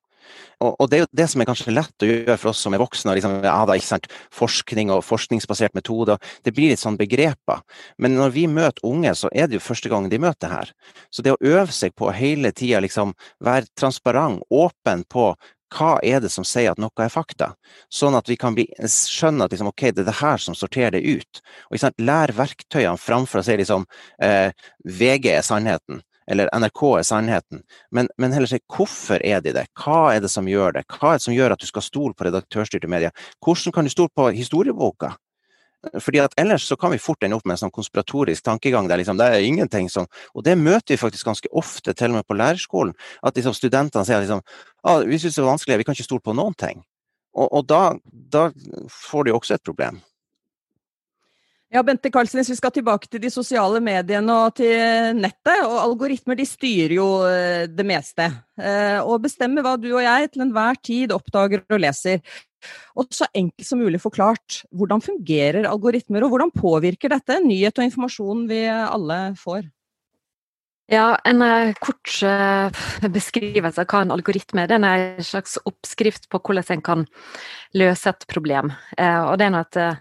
og, 0.61 0.87
det 0.91 0.99
er 0.99 1.05
jo 1.05 1.09
det 1.17 1.27
som 1.33 1.41
er 1.41 1.49
kanskje 1.49 1.73
lett 1.73 2.05
å 2.05 2.09
gjøre 2.09 2.37
for 2.41 2.53
oss 2.53 2.63
som 2.65 2.75
er 2.77 2.83
voksne. 2.83 3.15
Liksom, 3.17 3.39
ja, 3.47 3.57
da, 3.69 3.77
ikke 3.79 3.89
sant? 3.89 4.09
Forskning 4.37 4.93
og 4.93 5.05
forskningsbasert 5.07 5.77
metode. 5.77 6.19
Det 6.45 6.53
blir 6.57 6.73
litt 6.73 6.83
sånn 6.83 6.99
begreper. 7.01 7.63
Men 8.01 8.19
når 8.19 8.35
vi 8.35 8.45
møter 8.51 8.85
unge, 8.87 9.15
så 9.17 9.31
er 9.33 9.49
det 9.49 9.57
jo 9.57 9.65
første 9.65 9.93
gang 9.93 10.11
de 10.13 10.21
møter 10.21 10.45
det 10.45 10.53
her. 10.53 10.75
Så 11.09 11.25
det 11.25 11.33
å 11.33 11.41
øve 11.41 11.73
seg 11.73 11.97
på 11.97 12.13
hele 12.17 12.53
tida 12.57 12.83
liksom 12.85 13.15
være 13.45 13.71
transparent, 13.79 14.45
åpen 14.53 15.07
på 15.09 15.33
hva 15.71 15.93
er 16.03 16.19
det 16.19 16.33
som 16.35 16.45
sier 16.47 16.73
at 16.73 16.81
noe 16.83 17.05
er 17.05 17.13
fakta? 17.13 17.53
Sånn 17.95 18.17
at 18.19 18.29
vi 18.29 18.37
kan 18.41 18.57
bli, 18.57 18.67
skjønne 18.91 19.47
at 19.47 19.55
liksom, 19.55 19.71
okay, 19.71 19.95
det 19.95 20.03
er 20.03 20.11
det 20.11 20.19
her 20.19 20.43
som 20.43 20.57
sorterer 20.59 20.97
det 20.99 21.05
ut. 21.07 21.43
Og 21.71 21.81
sant, 21.81 22.03
Lær 22.03 22.35
verktøyene 22.35 22.99
framfor 22.99 23.41
å 23.41 23.47
si 23.47 23.57
liksom, 23.61 23.87
eh, 24.21 24.51
VG 24.83 25.31
er 25.37 25.47
sannheten 25.47 26.03
eller 26.27 26.51
NRK 26.53 26.83
er 26.99 27.07
sannheten, 27.07 27.63
men, 27.91 28.11
men, 28.19 28.35
heller 28.35 28.51
si 28.51 28.61
hvorfor 28.71 29.23
er 29.25 29.41
de 29.45 29.55
det? 29.57 29.67
Hva 29.79 30.15
er 30.15 30.21
det 30.25 30.31
som 30.33 30.49
gjør 30.49 30.77
det? 30.77 30.85
Hva 30.91 31.15
er 31.15 31.21
det 31.21 31.27
som 31.27 31.35
gjør 31.35 31.57
at 31.57 31.63
du 31.63 31.67
skal 31.71 31.87
stole 31.87 32.15
på 32.15 32.29
redaktørstyrte 32.29 32.91
medier? 32.91 33.15
Hvordan 33.45 33.75
kan 33.75 33.89
du 33.89 33.93
stole 33.93 34.13
på 34.15 34.31
historieboka? 34.37 35.15
Fordi 35.81 36.21
at 36.21 36.35
ellers 36.37 36.67
så 36.69 36.77
kan 36.77 36.93
vi 36.93 37.01
fort 37.01 37.23
ende 37.25 37.39
opp 37.39 37.47
med 37.49 37.57
en 37.57 37.63
sånn 37.63 37.73
konspiratorisk 37.73 38.45
tankegang 38.45 38.89
der 38.89 39.01
liksom, 39.01 39.17
det 39.17 39.31
er 39.33 39.47
ingenting 39.47 39.89
som 39.89 40.07
Og 40.35 40.45
det 40.45 40.59
møter 40.59 40.93
vi 40.93 41.01
faktisk 41.01 41.25
ganske 41.25 41.49
ofte, 41.57 41.95
til 41.95 42.13
og 42.13 42.21
med 42.21 42.27
på 42.29 42.37
lærerskolen. 42.37 42.93
At 43.23 43.37
liksom, 43.37 43.57
studentene 43.57 44.05
sier 44.05 44.21
liksom 44.21 44.43
ah, 44.85 45.01
vi 45.01 45.19
syns 45.19 45.39
det 45.39 45.43
er 45.43 45.49
vanskelig, 45.49 45.79
vi 45.81 45.89
kan 45.89 45.97
ikke 45.97 46.09
stole 46.11 46.25
på 46.25 46.37
noen 46.37 46.55
ting. 46.55 46.85
Og, 47.33 47.49
og 47.49 47.67
da, 47.71 47.95
da, 48.05 48.51
får 48.91 49.25
de 49.25 49.35
også 49.35 49.57
et 49.57 49.65
problem. 49.65 50.01
Ja, 51.71 51.85
Bente 51.87 52.11
Karlsen, 52.11 52.41
hvis 52.41 52.51
vi 52.51 52.57
skal 52.59 52.73
tilbake 52.75 53.07
til 53.07 53.21
de 53.23 53.29
sosiale 53.31 53.79
mediene 53.85 54.35
og 54.35 54.57
til 54.59 55.15
nettet. 55.15 55.61
og 55.63 55.77
Algoritmer 55.85 56.35
de 56.35 56.47
styrer 56.49 56.97
jo 56.97 57.05
eh, 57.29 57.69
det 57.71 57.87
meste. 57.87 58.27
Eh, 58.59 58.99
og 58.99 59.23
bestemmer 59.23 59.63
hva 59.63 59.77
du 59.79 59.87
og 59.93 60.03
jeg 60.03 60.33
til 60.33 60.43
enhver 60.49 60.81
tid 60.83 61.15
oppdager 61.15 61.63
og 61.71 61.79
leser. 61.79 62.19
Og 62.99 63.15
så 63.15 63.31
enkelt 63.31 63.69
som 63.69 63.79
mulig 63.79 64.03
forklart, 64.03 64.65
hvordan 64.75 65.05
fungerer 65.05 65.71
algoritmer, 65.71 66.27
og 66.27 66.35
hvordan 66.35 66.51
påvirker 66.59 67.15
dette 67.15 67.39
nyhet 67.47 67.79
og 67.79 67.87
informasjon 67.87 68.43
vi 68.51 68.65
alle 68.67 69.23
får? 69.39 69.71
Ja, 70.91 71.15
En 71.23 71.39
uh, 71.39 71.71
kort 71.79 72.19
beskrivelse 73.15 73.79
av 73.79 73.87
hva 73.87 74.03
en 74.03 74.11
algoritme 74.19 74.67
er, 74.67 74.75
den 74.75 74.83
er 74.83 75.07
en 75.15 75.25
slags 75.25 75.55
oppskrift 75.63 76.27
på 76.35 76.43
hvordan 76.43 76.75
en 76.75 76.83
kan 76.83 77.11
løse 77.79 78.11
et 78.11 78.27
problem. 78.27 78.75
Og 78.99 79.37
det 79.39 79.53
er 79.55 80.01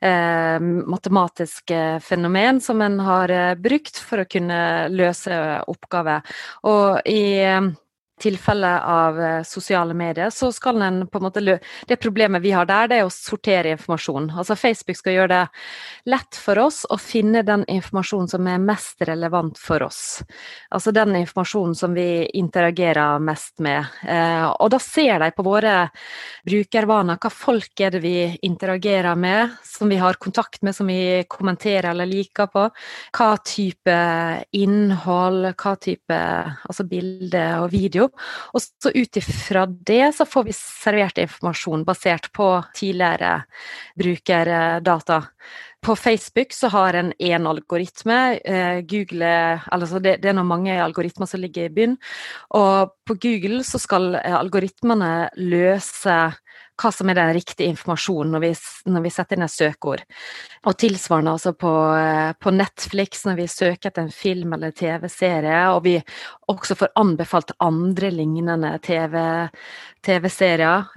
et 0.00 0.66
matematisk 0.92 1.72
fenomen 2.04 2.60
som 2.60 2.82
en 2.84 2.98
har 3.00 3.32
brukt 3.60 3.96
for 3.96 4.22
å 4.22 4.28
kunne 4.28 4.60
løse 4.92 5.40
oppgaver. 5.72 6.36
Og 6.68 7.00
i 7.08 7.22
tilfelle 8.20 8.80
av 8.80 9.20
eh, 9.20 9.42
sosiale 9.42 9.94
medier, 9.94 10.30
så 10.30 10.48
skal 10.52 10.80
en 10.82 11.02
på 11.06 11.18
en 11.18 11.26
måte 11.26 11.40
Det 11.86 11.96
problemet 12.00 12.42
vi 12.42 12.50
har 12.50 12.64
der, 12.66 12.88
det 12.88 12.98
er 13.00 13.04
å 13.04 13.12
sortere 13.12 13.74
informasjon. 13.74 14.30
Altså 14.32 14.56
Facebook 14.56 14.96
skal 14.96 15.12
gjøre 15.12 15.32
det 15.34 15.42
lett 16.10 16.38
for 16.40 16.58
oss 16.58 16.84
å 16.88 16.96
finne 16.98 17.42
den 17.44 17.64
informasjonen 17.68 18.28
som 18.28 18.48
er 18.48 18.62
mest 18.62 19.02
relevant 19.04 19.58
for 19.60 19.84
oss. 19.84 20.22
Altså 20.70 20.94
den 20.96 21.16
informasjonen 21.20 21.74
som 21.76 21.94
vi 21.94 22.24
interagerer 22.40 23.20
mest 23.20 23.58
med. 23.60 23.84
Eh, 24.08 24.46
og 24.48 24.72
da 24.72 24.80
ser 24.80 25.20
de 25.20 25.30
på 25.36 25.44
våre 25.46 25.76
brukervaner 26.46 27.20
hva 27.20 27.32
folk 27.32 27.84
er 27.84 27.92
det 27.92 28.02
vi 28.04 28.16
interagerer 28.48 29.16
med, 29.16 29.58
som 29.64 29.92
vi 29.92 30.00
har 30.00 30.16
kontakt 30.22 30.62
med, 30.62 30.76
som 30.76 30.88
vi 30.88 31.24
kommenterer 31.28 31.90
eller 31.92 32.08
liker 32.08 32.48
på. 32.48 32.64
Hva 33.12 33.30
type 33.44 34.00
innhold, 34.56 35.52
hva 35.52 35.76
type 35.76 36.16
altså 36.16 36.88
bilde 36.88 37.44
og 37.60 37.70
video 37.74 38.05
og 38.10 38.62
så 38.62 38.92
ut 38.94 39.20
ifra 39.20 39.66
det 39.66 40.14
så 40.16 40.26
får 40.28 40.48
vi 40.48 40.56
servert 40.56 41.20
informasjon 41.22 41.84
basert 41.86 42.30
på 42.36 42.50
tidligere 42.76 43.38
brukerdata. 43.98 45.22
På 45.86 45.94
Facebook 45.96 46.52
så 46.52 46.68
har 46.72 46.94
en 46.98 47.12
én 47.12 47.46
algoritme. 47.46 48.40
Eh, 48.44 48.80
Google, 48.88 49.60
altså 49.70 50.00
det, 50.02 50.16
det 50.22 50.32
er 50.32 50.38
nå 50.38 50.42
mange 50.46 50.74
algoritmer 50.82 51.28
som 51.30 51.40
ligger 51.40 51.68
i 51.68 51.74
byen, 51.74 51.96
Og 52.50 52.96
på 53.06 53.14
Google 53.22 53.62
så 53.64 53.78
skal 53.78 54.16
algoritmene 54.16 55.28
løse 55.36 56.16
hva 56.76 56.92
som 56.92 57.10
er 57.10 57.18
den 57.18 57.32
riktige 57.36 57.70
informasjonen 57.72 58.34
når 58.36 58.44
vi, 58.44 58.50
når 58.92 59.04
vi 59.06 59.12
setter 59.14 59.38
inn 59.38 59.46
et 59.46 59.54
søkeord. 59.54 60.02
Og 60.66 60.76
tilsvarende 60.80 61.34
altså 61.36 61.52
på, 61.56 61.72
eh, 61.96 62.32
på, 62.40 62.52
Netflix 62.56 63.24
når 63.26 63.40
vi 63.40 63.48
søker 63.50 63.90
etter 63.90 64.06
en 64.06 64.12
film 64.14 64.56
eller 64.56 64.74
TV-serie, 64.76 65.62
og 65.72 65.82
vi 65.86 65.96
også 66.52 66.76
får 66.78 66.94
anbefalt 67.00 67.54
andre 67.64 68.10
lignende 68.14 68.76
TV-serier 68.84 69.50
TV 70.06 70.26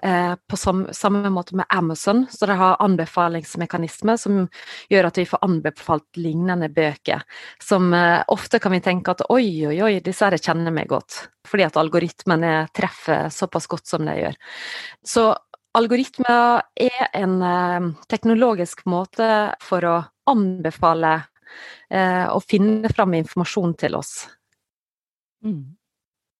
eh, 0.03 0.35
på 0.47 0.57
sam, 0.57 0.87
samme 0.91 1.29
måte 1.29 1.55
med 1.55 1.65
Amazon, 1.69 2.25
så 2.29 2.45
de 2.45 2.57
har 2.59 2.77
anbefalingsmekanismer 2.83 4.17
som 4.21 4.43
gjør 4.89 5.09
at 5.09 5.17
vi 5.17 5.25
får 5.29 5.43
anbefalt 5.45 6.19
lignende 6.21 6.69
bøker. 6.69 7.23
Som 7.63 7.93
eh, 7.93 8.21
ofte 8.27 8.59
kan 8.61 8.75
vi 8.75 8.83
tenke 8.85 9.15
at 9.15 9.25
oi, 9.29 9.65
oi, 9.71 9.79
oi, 9.81 9.93
disse 10.05 10.25
her 10.25 10.37
kjenner 10.37 10.73
meg 10.75 10.91
godt. 10.91 11.23
Fordi 11.49 11.65
at 11.65 11.79
algoritmene 11.81 12.67
treffer 12.75 13.31
såpass 13.33 13.67
godt 13.71 13.89
som 13.89 14.05
de 14.05 14.17
gjør. 14.19 14.37
Så 15.05 15.31
Algoritmer 15.77 16.63
er 16.81 17.09
en 17.13 17.41
eh, 17.45 17.89
teknologisk 18.09 18.87
måte 18.89 19.25
for 19.61 19.85
å 19.85 19.97
anbefale 20.29 21.19
eh, 21.93 22.25
å 22.25 22.39
finne 22.41 22.89
fram 22.93 23.13
informasjon 23.19 23.75
til 23.77 23.99
oss. 23.99 24.13
Mm. 25.45 25.75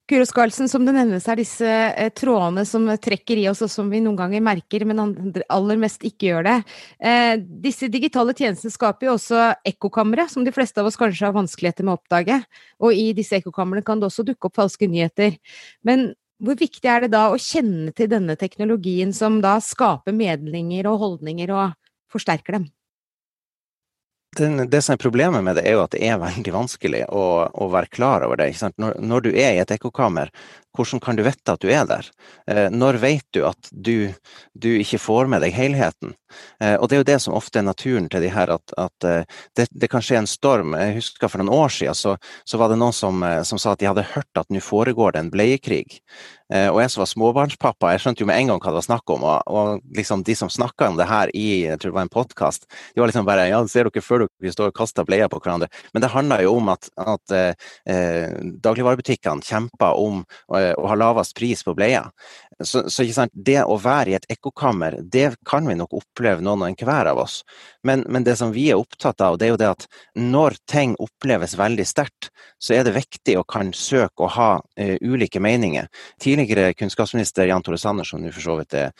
Guro 0.09 0.25
Skarlsen, 0.25 0.65
som 0.65 0.81
det 0.87 0.95
nevnes 0.95 1.27
er 1.29 1.37
disse 1.37 1.69
eh, 1.69 2.09
trådene 2.17 2.63
som 2.65 2.89
trekker 2.97 3.37
i 3.37 3.45
oss, 3.51 3.61
og 3.61 3.69
som 3.69 3.91
vi 3.93 4.01
noen 4.01 4.17
ganger 4.17 4.41
merker, 4.41 4.87
men 4.89 5.03
aller 5.45 5.77
mest 5.77 6.01
ikke 6.09 6.31
gjør 6.31 6.47
det. 6.47 6.55
Disse 7.69 7.91
digitale 7.93 8.33
tjenestene 8.33 8.73
skaper 8.73 9.11
jo 9.11 9.13
også 9.19 9.43
ekkokamre, 9.69 10.25
som 10.33 10.41
de 10.47 10.55
fleste 10.55 10.81
av 10.81 10.89
oss 10.89 10.97
kanskje 10.97 11.27
har 11.27 11.37
vanskeligheter 11.37 11.85
med 11.85 11.93
å 11.93 11.99
oppdage. 12.01 12.39
Og 12.81 12.97
i 12.97 13.11
disse 13.13 13.37
ekkokamrene 13.37 13.85
kan 13.85 14.01
det 14.01 14.09
også 14.09 14.25
dukke 14.25 14.49
opp 14.49 14.57
falske 14.57 14.89
nyheter. 14.89 15.37
Men 15.85 16.09
hvor 16.39 16.55
viktig 16.59 16.87
er 16.87 17.03
det 17.03 17.11
da 17.13 17.27
å 17.33 17.39
kjenne 17.39 17.91
til 17.95 18.09
denne 18.11 18.35
teknologien 18.39 19.11
som 19.15 19.41
da 19.43 19.57
skaper 19.63 20.15
medlinger 20.15 20.87
og 20.87 21.01
holdninger 21.03 21.51
og 21.51 21.75
forsterker 22.11 22.59
dem? 22.59 22.69
Den, 24.37 24.69
det 24.69 24.81
som 24.81 24.93
er 24.93 24.97
Problemet 25.01 25.43
med 25.43 25.55
det 25.57 25.63
er 25.65 25.73
jo 25.73 25.83
at 25.83 25.95
det 25.95 26.03
er 26.05 26.19
veldig 26.21 26.51
vanskelig 26.53 27.01
å, 27.09 27.23
å 27.49 27.67
være 27.73 27.89
klar 27.89 28.21
over 28.27 28.37
det. 28.37 28.51
Når, 28.77 28.99
når, 29.01 29.23
du 29.25 29.29
er 29.31 29.55
i 29.55 29.61
et 29.63 29.71
ekkokammer, 29.73 30.29
hvordan 30.77 31.01
kan 31.01 31.17
du 31.17 31.23
vite 31.25 31.55
at 31.55 31.63
du 31.63 31.71
er 31.73 31.87
der? 31.89 32.05
Eh, 32.45 32.67
når 32.69 32.99
vet 33.01 33.25
du 33.33 33.41
at 33.49 33.71
du, 33.71 34.11
du, 34.53 34.69
ikke 34.77 35.01
får 35.01 35.31
med 35.33 35.41
deg 35.41 35.55
helheten? 35.57 36.13
Eh, 36.61 36.75
og 36.77 36.87
Det 36.87 36.99
er 36.99 37.01
jo 37.01 37.09
det 37.09 37.17
som 37.25 37.37
ofte 37.39 37.59
er 37.59 37.65
naturen 37.65 38.09
til 38.11 38.21
de 38.21 38.29
her, 38.29 38.53
at, 38.53 38.75
at 38.77 39.09
eh, 39.09 39.39
det, 39.57 39.65
det, 39.73 39.89
kan 39.89 40.05
skje 40.05 40.21
en 40.21 40.29
storm. 40.29 40.77
Jeg 40.77 40.99
husker 40.99 41.31
For 41.31 41.41
noen 41.41 41.55
år 41.65 41.73
siden 41.73 41.97
så, 41.97 42.15
så 42.45 42.61
var 42.61 42.69
det 42.69 42.77
noen 42.77 42.93
som, 42.93 43.25
som, 43.49 43.57
sa 43.57 43.73
at 43.73 43.81
de 43.81 43.89
hadde 43.89 44.11
hørt 44.13 44.43
at 44.43 44.53
nå 44.53 44.61
foregår 44.61 45.17
det 45.17 45.25
en 45.25 45.33
bleiekrig. 45.33 46.03
Og 46.49 46.79
jeg 46.81 46.89
som 46.89 47.03
var 47.03 47.09
småbarnspappa, 47.11 47.91
jeg 47.93 48.01
skjønte 48.01 48.23
jo 48.23 48.27
med 48.29 48.39
en 48.41 48.47
gang 48.49 48.61
hva 48.63 48.71
det 48.71 48.79
var 48.79 48.85
snakk 48.87 49.11
om. 49.13 49.25
Og, 49.27 49.51
og 49.53 49.83
liksom 49.93 50.23
de 50.25 50.33
som 50.37 50.49
snakka 50.49 50.87
om 50.89 50.97
det 50.97 51.05
her 51.05 51.29
i 51.37 51.45
jeg 51.67 51.77
tror 51.77 51.91
det 51.91 51.97
var 51.99 52.07
en 52.07 52.13
podkast, 52.13 52.65
de 52.95 53.03
var 53.03 53.11
liksom 53.11 53.27
bare 53.27 53.45
ja, 53.51 53.59
ser 53.69 53.85
dere 53.85 54.01
før 54.01 54.25
dere 54.25 54.53
står 54.55 54.71
og 54.71 54.77
kaster 54.79 55.05
bleier 55.05 55.29
på 55.29 55.37
hverandre. 55.43 55.69
Men 55.93 56.01
det 56.01 56.09
handla 56.13 56.39
jo 56.41 56.55
om 56.57 56.71
at, 56.73 56.89
at 56.97 57.35
eh, 57.37 58.33
dagligvarebutikkene 58.65 59.45
kjempa 59.45 59.91
om 60.01 60.23
å, 60.23 60.57
å 60.57 60.89
ha 60.89 60.97
lavest 60.97 61.37
pris 61.37 61.61
på 61.65 61.75
bleier. 61.77 62.09
Så, 62.63 62.89
så 62.91 63.03
det 63.33 63.61
å 63.63 63.77
være 63.79 64.11
i 64.11 64.15
et 64.17 64.25
ekkokammer, 64.33 64.97
det 65.01 65.31
kan 65.47 65.67
vi 65.67 65.77
nok 65.79 65.93
oppleve 66.01 66.43
noen 66.43 66.65
og 66.65 66.71
enhver 66.73 67.07
av 67.11 67.21
oss. 67.23 67.41
Men, 67.87 68.03
men, 68.07 68.25
det 68.27 68.35
som 68.35 68.51
vi 68.51 68.67
er 68.71 68.79
opptatt 68.79 69.21
av, 69.23 69.37
det 69.39 69.47
er 69.47 69.53
jo 69.53 69.59
det 69.61 69.69
at 69.69 69.85
når 70.19 70.57
ting 70.67 70.95
oppleves 70.99 71.55
veldig 71.59 71.85
sterkt, 71.87 72.27
så 72.59 72.75
er 72.75 72.83
det 72.83 72.97
viktig 72.97 73.37
å 73.39 73.45
kan 73.47 73.71
søke 73.75 74.25
å 74.25 74.31
ha 74.35 74.49
uh, 74.59 74.95
ulike 74.99 75.39
meninger. 75.39 75.87
Tidligere 76.19 76.73
kunnskapsminister 76.75 77.47
Jan 77.47 77.63
Tore 77.63 77.79
Sanner, 77.79 78.07
som 78.07 78.19
nå 78.19 78.33
for 78.35 78.43
så 78.43 78.57
vidt 78.59 78.75
er, 78.75 78.91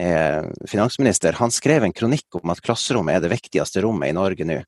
uh, 0.00 0.50
finansminister, 0.70 1.38
han 1.38 1.54
skrev 1.54 1.86
en 1.86 1.94
kronikk 1.94 2.40
om 2.40 2.50
at 2.50 2.62
klasserommet 2.64 3.20
er 3.20 3.22
det 3.22 3.32
viktigste 3.36 3.84
rommet 3.84 4.10
i 4.10 4.16
Norge 4.18 4.48
nå. 4.48 4.58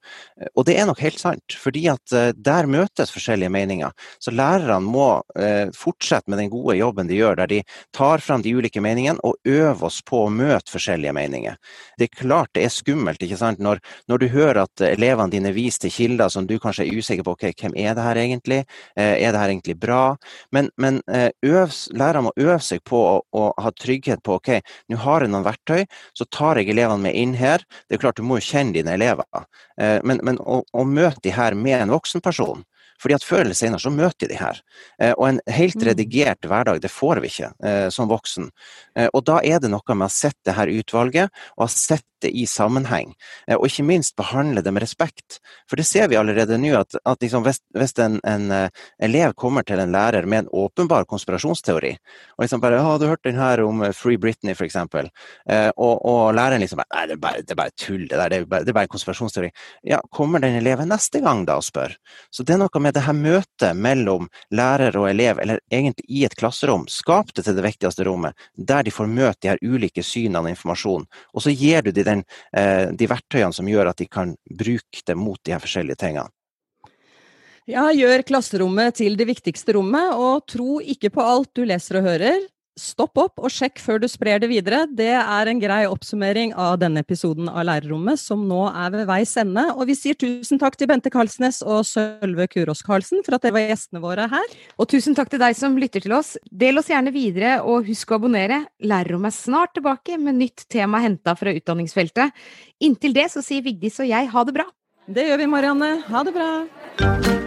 Og 0.54 0.68
det 0.68 0.78
er 0.78 0.86
nok 0.86 1.02
helt 1.02 1.18
sant, 1.18 1.58
fordi 1.58 1.86
at 1.90 2.14
uh, 2.14 2.30
der 2.36 2.70
møtes 2.70 3.10
forskjellige 3.14 3.50
meninger. 3.50 4.06
Så 4.22 4.30
lærerne 4.30 4.78
må 4.86 5.08
uh, 5.18 5.66
fortsette 5.74 6.30
med 6.30 6.44
den 6.44 6.52
gode 6.54 6.78
jobben 6.78 7.10
de 7.10 7.18
gjør, 7.18 7.40
der 7.42 7.50
de 7.50 7.62
tar 7.96 8.22
fram 8.22 8.35
de 8.44 8.52
ulike 8.56 8.80
meningene 8.84 9.22
og 9.26 9.36
øve 9.48 9.88
oss 9.88 10.00
på 10.06 10.24
å 10.24 10.32
møte 10.32 10.72
forskjellige 10.72 11.14
meninger. 11.16 11.56
Det 11.98 12.08
er 12.08 12.20
klart 12.20 12.52
det 12.56 12.66
er 12.66 12.74
skummelt 12.74 13.22
ikke 13.22 13.38
sant? 13.40 13.62
Når, 13.62 13.80
når 14.10 14.22
du 14.22 14.26
hører 14.32 14.62
at 14.64 14.84
elevene 14.88 15.32
dine 15.32 15.52
viser 15.56 15.86
til 15.86 15.94
kilder 15.94 16.32
som 16.32 16.48
du 16.48 16.56
kanskje 16.62 16.86
er 16.86 16.98
usikker 17.00 17.26
på 17.26 17.36
ok, 17.36 17.48
hvem 17.62 17.76
er 17.80 17.96
det 17.96 18.06
her 18.06 18.20
egentlig, 18.22 18.60
eh, 18.96 19.14
er 19.16 19.32
det 19.32 19.42
her 19.42 19.52
egentlig 19.52 19.78
bra? 19.82 20.02
Men, 20.54 20.70
men 20.76 21.00
eh, 21.12 21.30
lærerne 21.42 22.26
må 22.28 22.34
øve 22.36 22.60
seg 22.64 22.84
på 22.86 23.00
å, 23.00 23.16
å, 23.32 23.48
ha 23.62 23.72
trygghet 23.72 24.22
på 24.26 24.38
ok, 24.40 24.52
nå 24.92 25.00
har 25.04 25.24
jeg 25.24 25.32
noen 25.32 25.46
verktøy, 25.46 25.84
så 26.16 26.28
tar 26.30 26.60
jeg 26.60 26.72
elevene 26.72 27.08
med 27.08 27.16
inn 27.18 27.36
her. 27.38 27.64
Det 27.86 27.98
er 27.98 28.04
klart 28.06 28.20
du 28.20 28.26
må 28.26 28.40
jo 28.40 28.48
kjenne 28.48 28.76
dine 28.76 28.96
elever, 28.96 29.26
eh, 29.80 29.98
men, 30.04 30.22
men 30.26 30.40
å, 30.40 30.62
å 30.72 30.86
møte 30.88 31.22
de 31.24 31.34
her 31.36 31.56
med 31.58 31.80
en 31.80 31.94
voksen 31.94 32.24
person 32.24 32.64
Fordi 33.02 33.14
at 33.14 33.24
før 33.26 33.44
eller 33.44 33.54
senere 33.58 33.82
så 33.82 33.92
møter 33.92 34.28
de 34.28 34.38
her. 34.40 34.60
Eh, 35.00 35.12
og 35.16 35.28
en 35.28 35.40
helt 35.48 35.76
Mm. 35.76 35.88
redigert 35.88 36.40
hverdag, 36.40 36.80
det 36.80 36.90
får 36.90 37.20
vi 37.20 37.28
ikke 37.28 37.52
eh, 37.62 37.88
som 37.90 38.08
voksen. 38.08 38.50
Eh, 38.96 39.08
og 39.12 39.24
da 39.24 39.40
er 39.44 39.60
det 39.60 39.70
noe 39.70 39.94
med 39.94 40.06
å 40.06 40.10
sette 40.12 40.44
det 40.44 40.54
her 40.56 40.68
utvalget, 40.68 41.30
og 41.56 41.66
ha 41.66 41.68
sett 41.68 42.04
det 42.22 42.30
i 42.32 42.46
sammenheng. 42.48 43.10
Og 43.52 43.66
ikke 43.68 43.84
minst 43.84 44.16
behandle 44.16 44.62
det 44.64 44.72
med 44.72 44.80
respekt. 44.80 45.36
For 45.68 45.76
det 45.76 45.84
ser 45.84 46.08
vi 46.08 46.16
allerede 46.16 46.56
nå, 46.56 46.72
at, 46.78 46.96
at 47.04 47.20
liksom 47.20 47.44
hvis, 47.44 47.60
hvis 47.76 47.92
en, 48.00 48.16
en 48.24 48.70
elev 48.98 49.34
kommer 49.36 49.62
til 49.68 49.82
en 49.82 49.92
lærer 49.92 50.24
med 50.24 50.46
en 50.46 50.48
åpenbar 50.48 51.04
konspirasjonsteori, 51.04 51.92
og 52.38 52.42
liksom 52.42 52.60
bare 52.60 52.80
'Har 52.80 52.98
du 52.98 53.06
hørt 53.06 53.22
den 53.22 53.36
her 53.36 53.60
om 53.60 53.84
Free 53.92 54.16
Britney'? 54.16 54.56
Eh, 55.46 55.70
og, 55.76 56.04
og 56.04 56.34
læreren 56.34 56.60
liksom 56.60 56.80
'Nei, 56.80 57.06
det 57.06 57.12
er 57.12 57.16
bare, 57.20 57.42
det 57.42 57.50
er 57.50 57.54
bare 57.54 57.76
tull, 57.76 58.08
det 58.08 58.16
der. 58.16 58.28
Det 58.28 58.38
er 58.38 58.44
bare, 58.46 58.60
det 58.64 58.68
er 58.68 58.72
bare 58.80 58.88
konspirasjonsteori'. 58.88 59.50
Ja, 59.84 60.00
kommer 60.10 60.38
den 60.40 60.54
eleven 60.56 60.88
neste 60.88 61.20
gang 61.20 61.44
da 61.46 61.56
og 61.56 61.64
spør? 61.64 61.94
Så 62.30 62.44
det 62.44 62.54
er 62.54 62.58
noe 62.58 62.80
med 62.80 62.85
det 62.94 63.02
her 63.06 63.16
møtet 63.16 63.76
mellom 63.76 64.28
lærer 64.54 64.96
og 64.98 65.08
elev, 65.10 65.40
eller 65.42 65.60
egentlig 65.72 66.06
i 66.08 66.24
et 66.28 66.36
klasserom. 66.38 66.86
Skap 66.90 67.32
det 67.34 67.46
til 67.46 67.56
det 67.56 67.64
viktigste 67.66 68.06
rommet, 68.06 68.36
der 68.54 68.86
de 68.86 68.94
får 68.94 69.10
møte 69.10 69.38
de 69.42 69.52
her 69.52 69.62
ulike 69.62 70.04
synene 70.04 70.44
og 70.44 70.50
informasjonen. 70.52 71.06
Og 71.34 71.44
så 71.44 71.54
gir 71.54 71.82
du 71.82 71.92
de, 71.92 72.04
den, 72.06 72.24
eh, 72.56 72.88
de 72.92 73.10
verktøyene 73.10 73.54
som 73.56 73.68
gjør 73.68 73.92
at 73.92 74.02
de 74.02 74.08
kan 74.10 74.36
bruke 74.50 75.04
det 75.06 75.16
mot 75.18 75.40
de 75.42 75.56
her 75.56 75.62
forskjellige 75.62 76.00
tingene. 76.02 76.30
Ja, 77.66 77.88
gjør 77.90 78.22
klasserommet 78.22 79.00
til 79.00 79.16
det 79.18 79.26
viktigste 79.26 79.74
rommet, 79.74 80.12
og 80.14 80.44
tro 80.46 80.78
ikke 80.78 81.10
på 81.10 81.24
alt 81.24 81.50
du 81.58 81.64
leser 81.66 81.98
og 81.98 82.06
hører. 82.06 82.44
Stopp 82.76 83.16
opp 83.16 83.40
og 83.40 83.48
sjekk 83.48 83.80
før 83.80 84.02
du 84.02 84.04
sprer 84.04 84.36
det 84.42 84.50
videre. 84.50 84.82
Det 84.92 85.14
er 85.16 85.48
en 85.48 85.60
grei 85.62 85.86
oppsummering 85.88 86.50
av 86.60 86.74
denne 86.82 87.00
episoden 87.00 87.48
av 87.48 87.64
Lærerrommet, 87.64 88.20
som 88.20 88.42
nå 88.44 88.66
er 88.68 88.90
ved 88.92 89.06
veis 89.08 89.32
ende. 89.40 89.64
Og 89.72 89.88
vi 89.88 89.96
sier 89.96 90.18
tusen 90.20 90.60
takk 90.60 90.76
til 90.76 90.90
Bente 90.90 91.08
Karlsnes 91.12 91.62
og 91.64 91.86
Sølve 91.88 92.44
Kurås 92.52 92.84
Karlsen 92.84 93.24
for 93.24 93.38
at 93.38 93.46
dere 93.46 93.56
var 93.56 93.64
gjestene 93.70 94.04
våre 94.04 94.28
her. 94.28 94.52
Og 94.76 94.90
tusen 94.92 95.16
takk 95.16 95.32
til 95.32 95.40
deg 95.40 95.56
som 95.56 95.80
lytter 95.80 96.04
til 96.04 96.12
oss. 96.18 96.34
Del 96.52 96.76
oss 96.76 96.92
gjerne 96.92 97.16
videre, 97.16 97.56
og 97.64 97.88
husk 97.88 98.12
å 98.12 98.20
abonnere. 98.20 98.66
Lærerrommet 98.84 99.32
er 99.32 99.38
snart 99.40 99.72
tilbake 99.80 100.20
med 100.20 100.36
nytt 100.42 100.68
tema 100.68 101.00
henta 101.00 101.32
fra 101.40 101.56
utdanningsfeltet. 101.56 102.36
Inntil 102.84 103.16
det 103.16 103.30
så 103.32 103.40
sier 103.40 103.64
Vigdis 103.64 104.02
og 104.04 104.12
jeg 104.12 104.28
ha 104.36 104.44
det 104.44 104.58
bra. 104.60 104.68
Det 105.08 105.30
gjør 105.30 105.46
vi, 105.46 105.48
Marianne. 105.56 105.92
Ha 106.12 106.26
det 106.28 106.36
bra. 106.36 107.45